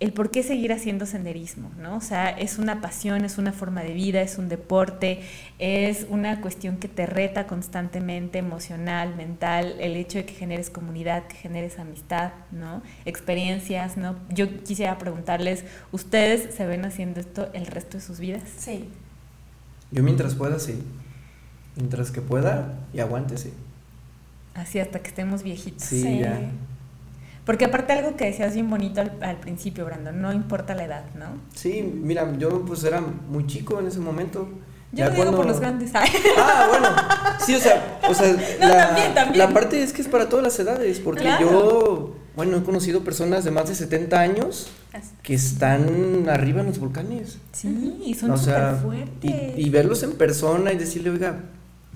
[0.00, 1.96] el por qué seguir haciendo senderismo, ¿no?
[1.96, 5.20] O sea, es una pasión, es una forma de vida, es un deporte,
[5.58, 11.26] es una cuestión que te reta constantemente, emocional, mental, el hecho de que generes comunidad,
[11.26, 12.80] que generes amistad, ¿no?
[13.06, 14.14] Experiencias, ¿no?
[14.30, 18.44] Yo quisiera preguntarles, ¿ustedes se ven haciendo esto el resto de sus vidas?
[18.56, 18.88] Sí.
[19.90, 20.80] Yo mientras pueda, sí.
[21.74, 23.52] Mientras que pueda y aguante, sí.
[24.54, 25.82] Así hasta que estemos viejitos.
[25.82, 26.18] Sí, Sí.
[26.20, 26.38] ya.
[27.48, 31.04] Porque aparte algo que decías bien bonito al, al principio, Brandon, no importa la edad,
[31.14, 31.28] ¿no?
[31.54, 34.50] Sí, mira, yo pues era muy chico en ese momento.
[34.92, 35.90] Yo lo digo por los grandes.
[35.94, 36.88] Ah, bueno.
[37.40, 39.38] Sí, o sea, o sea No, la, también, también.
[39.38, 41.50] la parte es que es para todas las edades, porque Claro.
[41.50, 44.68] yo, bueno, he conocido personas de más de 70 años
[45.22, 47.38] que están arriba en los volcanes.
[47.52, 49.30] Sí, y son o súper sea, fuertes.
[49.56, 51.44] y, y verlos en persona y decirle, oiga,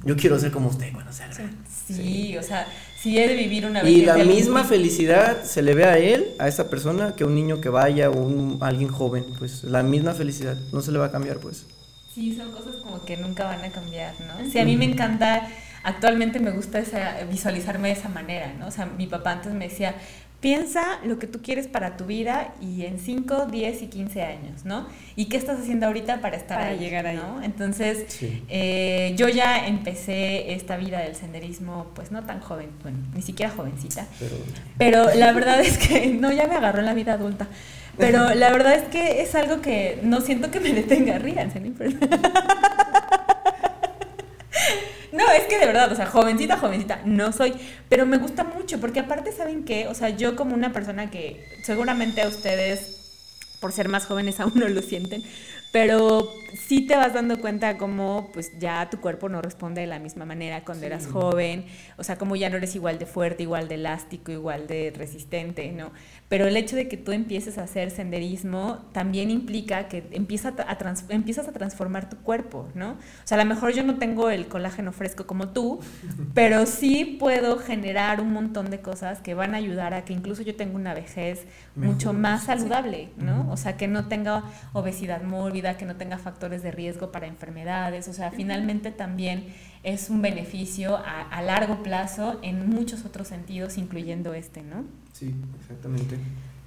[0.02, 1.52] yo quiero ser como usted cuando sea grande".
[1.86, 2.66] Sí, o sea,
[3.02, 3.92] sí he de vivir una vez.
[3.92, 7.34] Y la misma felicidad se le ve a él, a esa persona, que a un
[7.34, 9.26] niño que vaya o un, alguien joven.
[9.38, 11.66] Pues la misma felicidad, no se le va a cambiar, pues.
[12.14, 14.48] Sí, son cosas como que nunca van a cambiar, ¿no?
[14.50, 15.48] Sí, a mí me encanta,
[15.82, 18.68] actualmente me gusta esa, visualizarme de esa manera, ¿no?
[18.68, 19.94] O sea, mi papá antes me decía,
[20.42, 24.64] Piensa lo que tú quieres para tu vida y en 5, 10 y 15 años,
[24.64, 24.88] ¿no?
[25.14, 27.16] ¿Y qué estás haciendo ahorita para estar Para ahí, llegar ahí.
[27.16, 27.40] ¿no?
[27.44, 28.42] Entonces, Sí.
[28.48, 33.52] eh, yo ya empecé esta vida del senderismo, pues no tan joven, bueno, ni siquiera
[33.52, 34.34] jovencita, Pero
[34.78, 37.46] pero la verdad es que no, ya me agarró en la vida adulta.
[37.96, 41.20] Pero la verdad es que es algo que no siento que me detenga.
[41.20, 41.72] Ríanse, ¿no?
[45.12, 47.52] No, es que de verdad, o sea, jovencita, jovencita, no soy,
[47.90, 49.86] pero me gusta mucho, porque aparte, ¿saben qué?
[49.88, 52.96] O sea, yo como una persona que seguramente a ustedes,
[53.60, 55.22] por ser más jóvenes, aún no lo sienten,
[55.70, 59.98] pero sí te vas dando cuenta como pues ya tu cuerpo no responde de la
[59.98, 61.64] misma manera cuando eras joven,
[61.96, 65.72] o sea, como ya no eres igual de fuerte, igual de elástico, igual de resistente,
[65.72, 65.92] ¿no?
[66.28, 70.78] Pero el hecho de que tú empieces a hacer senderismo también implica que empieza a
[70.78, 72.92] trans- empiezas a transformar tu cuerpo, ¿no?
[72.92, 75.80] O sea, a lo mejor yo no tengo el colágeno fresco como tú,
[76.34, 80.42] pero sí puedo generar un montón de cosas que van a ayudar a que incluso
[80.42, 81.46] yo tenga una vejez
[81.76, 83.50] mucho más saludable, ¿no?
[83.50, 88.08] O sea, que no tenga obesidad mórbida, que no tenga factores de riesgo para enfermedades,
[88.08, 93.78] o sea, finalmente también es un beneficio a, a largo plazo en muchos otros sentidos,
[93.78, 94.84] incluyendo este, ¿no?
[95.12, 96.18] sí, exactamente.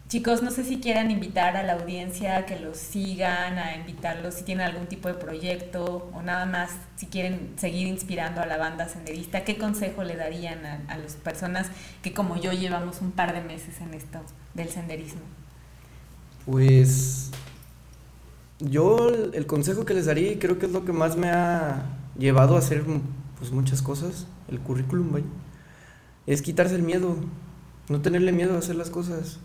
[0.07, 4.35] Chicos, no sé si quieran invitar a la audiencia a que los sigan, a invitarlos
[4.35, 8.57] si tienen algún tipo de proyecto o nada más si quieren seguir inspirando a la
[8.57, 9.43] banda senderista.
[9.43, 11.71] ¿Qué consejo le darían a, a las personas
[12.03, 14.19] que como yo llevamos un par de meses en esto
[14.53, 15.21] del senderismo?
[16.45, 17.31] Pues
[18.59, 22.55] yo el consejo que les daría creo que es lo que más me ha llevado
[22.55, 22.83] a hacer
[23.37, 25.25] pues muchas cosas, el currículum, vaya,
[26.25, 27.15] es quitarse el miedo,
[27.89, 29.39] no tenerle miedo a hacer las cosas,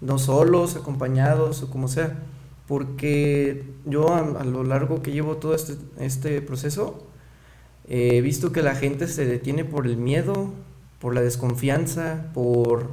[0.00, 2.22] no solos, acompañados o como sea,
[2.66, 7.06] porque yo a, lo largo que llevo todo este, este proceso
[7.88, 10.52] he visto que la gente se detiene por el miedo,
[11.00, 12.90] por la desconfianza, por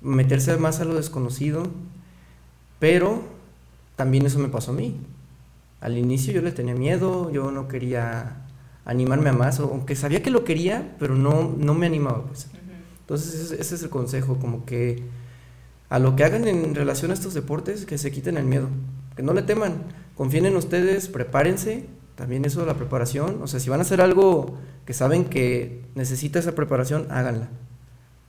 [0.00, 1.64] meterse más a lo desconocido,
[2.78, 3.37] pero
[3.98, 4.96] también eso me pasó a mí.
[5.80, 8.46] Al inicio yo le tenía miedo, yo no quería
[8.84, 12.24] animarme a más, aunque sabía que lo quería, pero no, no me animaba.
[12.26, 12.46] Pues.
[13.00, 15.02] Entonces ese, ese es el consejo, como que
[15.88, 18.68] a lo que hagan en relación a estos deportes, que se quiten el miedo,
[19.16, 19.82] que no le teman,
[20.14, 24.00] confíen en ustedes, prepárense, también eso de la preparación, o sea, si van a hacer
[24.00, 27.48] algo que saben que necesita esa preparación, háganla.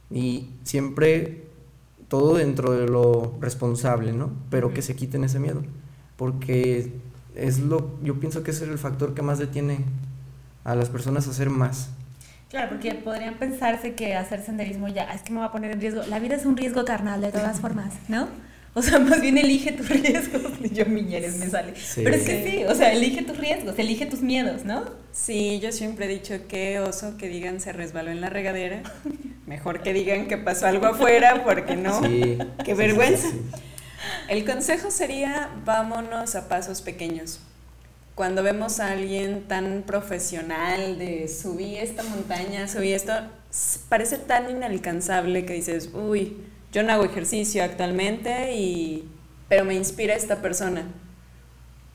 [0.09, 1.48] Y siempre
[2.10, 4.32] todo dentro de lo responsable, ¿no?
[4.49, 5.62] Pero que se quiten ese miedo,
[6.18, 6.91] porque
[7.36, 9.86] es lo, yo pienso que ese es el factor que más detiene
[10.66, 11.91] a las personas a hacer más.
[12.49, 15.72] Claro, porque podrían pensarse que hacer senderismo ya "Ah, es que me va a poner
[15.72, 16.01] en riesgo.
[16.10, 18.28] La vida es un riesgo carnal de todas formas, ¿no?
[18.74, 20.43] O sea, más bien elige tus riesgos.
[20.72, 21.74] Yo Miñeres me sale.
[21.76, 22.01] Sí.
[22.03, 24.86] Pero es que sí, o sea, elige tus riesgos, elige tus miedos, ¿no?
[25.11, 28.84] Sí, yo siempre he dicho que oso que digan se resbaló en la regadera.
[29.47, 32.01] Mejor que digan que pasó algo afuera, porque no.
[32.03, 33.28] Sí, Qué sí, vergüenza.
[33.30, 33.61] sí, sí.
[34.30, 37.39] El consejo sería vámonos a pasos pequeños.
[38.15, 43.13] Cuando vemos a alguien tan profesional de subí esta montaña, subí esto,
[43.88, 46.38] parece tan inalcanzable que dices, uy,
[46.72, 49.09] yo no hago ejercicio actualmente y
[49.47, 50.84] pero me inspira esta persona.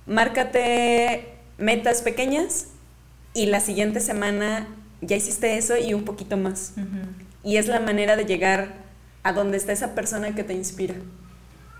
[0.06, 2.68] Márcate metas pequeñas
[3.32, 4.66] y la siguiente semana
[5.00, 6.74] ya hiciste eso y un poquito más.
[7.42, 8.74] Y es la manera de llegar
[9.22, 10.94] a donde está esa persona que te inspira.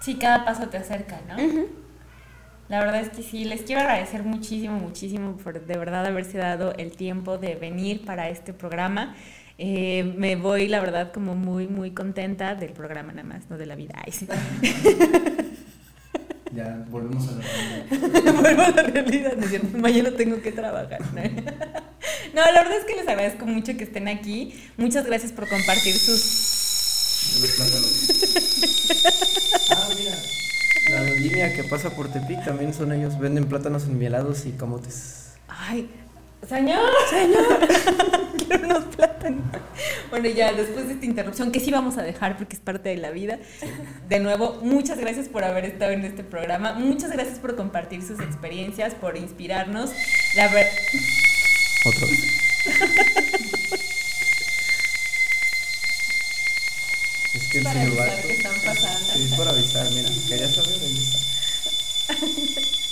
[0.01, 1.36] Sí, cada paso te acerca, ¿no?
[2.68, 6.74] La verdad es que sí, les quiero agradecer muchísimo, muchísimo por de verdad haberse dado
[6.76, 9.14] el tiempo de venir para este programa.
[9.57, 13.66] Eh, me voy, la verdad, como muy, muy contenta del programa nada más, no de
[13.66, 13.94] la vida.
[14.05, 14.26] Ay, sí.
[16.55, 18.34] Ya volvemos a la realidad.
[18.40, 19.76] Vuelvo a la realidad, ¿no es cierto?
[19.76, 21.00] Mañana tengo que trabajar.
[21.12, 21.22] ¿no?
[22.34, 24.61] No, la verdad es que les agradezco mucho que estén aquí.
[24.76, 27.38] Muchas gracias por compartir sus...
[27.40, 28.11] Los plátanos.
[29.70, 30.16] ah, mira.
[30.90, 33.18] La vendimia que pasa por Tepic también son ellos.
[33.18, 35.34] Venden plátanos enmielados y camotes.
[35.48, 35.88] Ay,
[36.49, 37.68] señor, señor,
[38.47, 39.42] quiero unos plátanos.
[40.11, 42.97] Bueno, ya después de esta interrupción, que sí vamos a dejar porque es parte de
[42.97, 43.38] la vida.
[44.09, 46.74] De nuevo, muchas gracias por haber estado en este programa.
[46.74, 49.90] Muchas gracias por compartir sus experiencias, por inspirarnos.
[50.36, 50.68] La ver-
[51.86, 52.20] Otra vez.
[57.34, 58.09] Es que el Para celular.
[58.11, 59.12] avisar que están pasando.
[59.12, 60.09] Sí, es para avisar, mira.
[60.28, 62.74] Quería saber, ahí está.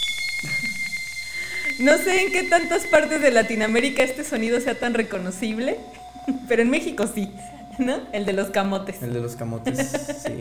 [1.83, 5.79] No sé en qué tantas partes de Latinoamérica este sonido sea tan reconocible,
[6.49, 7.33] pero en México sí.
[7.79, 7.95] ¿no?
[8.13, 9.03] El de los camotes.
[9.03, 9.79] El de los camotes,
[10.23, 10.33] sí.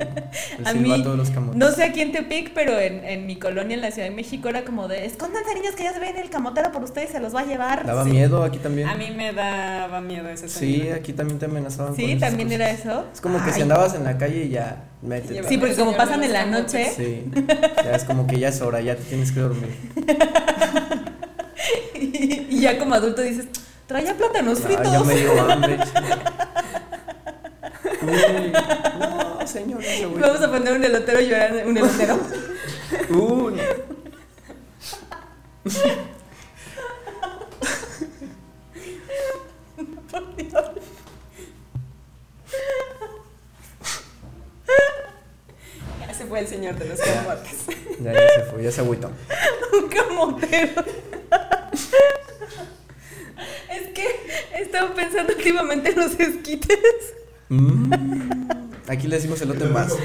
[0.59, 1.57] El A mí, silbato de los camotes.
[1.57, 4.49] no sé aquí en Tepic, pero en, en mi colonia en la Ciudad de México
[4.49, 7.33] era como de, escóndanse niños que ya se ven el camotero por ustedes, se los
[7.33, 7.85] va a llevar.
[7.87, 8.09] Daba sí.
[8.11, 8.89] miedo aquí también.
[8.89, 10.95] A mí me daba miedo ese Sí, sonido.
[10.97, 11.95] aquí también te amenazaban.
[11.95, 12.61] Sí, con también cosas.
[12.61, 13.05] era eso.
[13.13, 15.41] Es como que si andabas en la calle y ya, métete.
[15.47, 17.23] Sí, porque como pasan en la noche Sí,
[17.81, 19.73] ya es como que ya es hora, ya te tienes que dormir.
[22.61, 23.47] y ya como adulto dices,
[23.87, 24.91] traía plátanos Ah, fritos.
[24.91, 25.79] ya me dio hambre.
[28.03, 28.51] Uy,
[28.99, 30.09] no, señor, no.
[30.19, 32.19] Vamos a poner un elotero llorando, un elotero.
[33.09, 33.59] Uy.
[45.99, 47.65] Ya se fue el señor de los camotes.
[47.99, 49.11] Ya, ya se fue, ya se agüitó.
[49.73, 50.83] un camotero.
[53.69, 54.05] Es que
[54.55, 57.13] he estado pensando últimamente en los esquites.
[57.49, 57.91] Mm.
[58.87, 59.97] Aquí le decimos elote en vaso.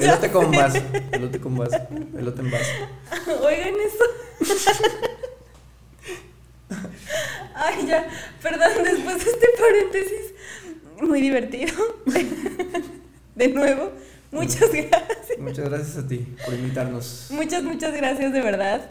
[0.00, 0.82] Elote con vaso.
[1.12, 1.76] Elote con vaso.
[2.18, 2.70] Elote en vaso.
[3.42, 4.04] Oigan eso.
[7.54, 8.06] Ay, ya,
[8.42, 10.34] perdón, después de este paréntesis,
[11.00, 11.74] muy divertido.
[13.34, 13.92] De nuevo,
[14.30, 15.38] muchas gracias.
[15.38, 17.28] Muchas gracias a ti por invitarnos.
[17.30, 18.90] Muchas, muchas gracias de verdad.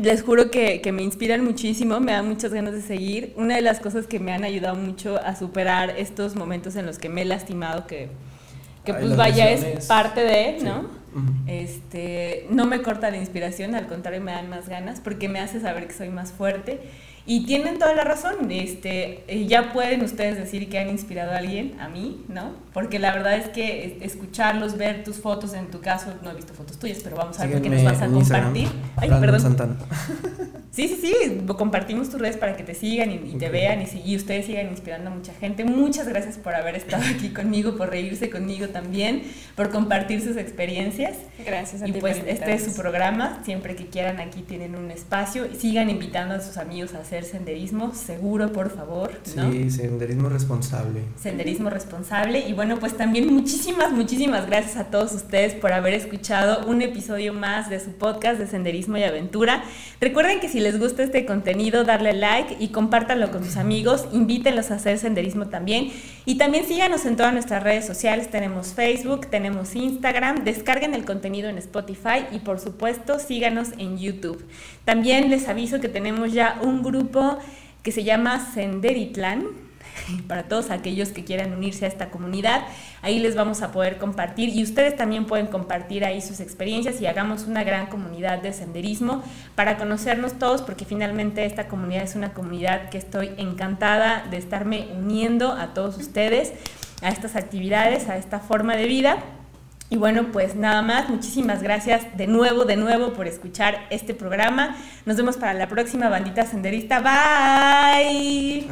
[0.00, 3.32] Les juro que, que me inspiran muchísimo, me dan muchas ganas de seguir.
[3.36, 6.98] Una de las cosas que me han ayudado mucho a superar estos momentos en los
[6.98, 8.08] que me he lastimado, que,
[8.84, 10.66] que Ay, pues vaya, es parte de, Sí.
[11.46, 15.60] Este, no me corta la inspiración, al contrario me dan más ganas porque me hace
[15.60, 16.80] saber que soy más fuerte
[17.24, 18.50] y tienen toda la razón.
[18.50, 22.52] Este, eh, ya pueden ustedes decir que han inspirado a alguien, a mí, ¿no?
[22.72, 26.52] Porque la verdad es que escucharlos, ver tus fotos, en tu caso no he visto
[26.54, 28.68] fotos tuyas, pero vamos a ver qué nos vas a Instagram, compartir.
[28.96, 29.40] Ay, perdón.
[29.40, 29.76] Santana.
[30.72, 34.16] Sí, sí, sí, compartimos tus redes para que te sigan y, y te vean y
[34.16, 35.66] ustedes sigan inspirando a mucha gente.
[35.66, 39.22] Muchas gracias por haber estado aquí conmigo, por reírse conmigo también,
[39.54, 41.01] por compartir sus experiencias.
[41.44, 44.76] Gracias a Y ti pues por este es su programa, siempre que quieran aquí tienen
[44.76, 45.46] un espacio.
[45.58, 49.50] Sigan invitando a sus amigos a hacer senderismo, seguro, por favor, ¿no?
[49.50, 51.00] Sí, senderismo responsable.
[51.20, 52.40] Senderismo responsable.
[52.48, 57.32] Y bueno, pues también muchísimas, muchísimas gracias a todos ustedes por haber escuchado un episodio
[57.32, 59.64] más de su podcast de Senderismo y Aventura.
[60.00, 64.70] Recuerden que si les gusta este contenido, darle like y compártanlo con sus amigos, invítenlos
[64.70, 65.90] a hacer senderismo también.
[66.24, 71.48] Y también síganos en todas nuestras redes sociales, tenemos Facebook, tenemos Instagram, descarguen el contenido
[71.48, 74.44] en Spotify y por supuesto síganos en YouTube.
[74.84, 77.38] También les aviso que tenemos ya un grupo
[77.82, 79.46] que se llama Senderitlán
[80.28, 82.62] para todos aquellos que quieran unirse a esta comunidad.
[83.02, 87.06] Ahí les vamos a poder compartir y ustedes también pueden compartir ahí sus experiencias y
[87.06, 89.22] hagamos una gran comunidad de senderismo
[89.54, 94.88] para conocernos todos porque finalmente esta comunidad es una comunidad que estoy encantada de estarme
[94.96, 96.52] uniendo a todos ustedes
[97.02, 99.18] a estas actividades, a esta forma de vida.
[99.92, 104.74] Y bueno, pues nada más, muchísimas gracias de nuevo, de nuevo por escuchar este programa.
[105.04, 107.00] Nos vemos para la próxima bandita senderista.
[107.00, 108.70] Bye.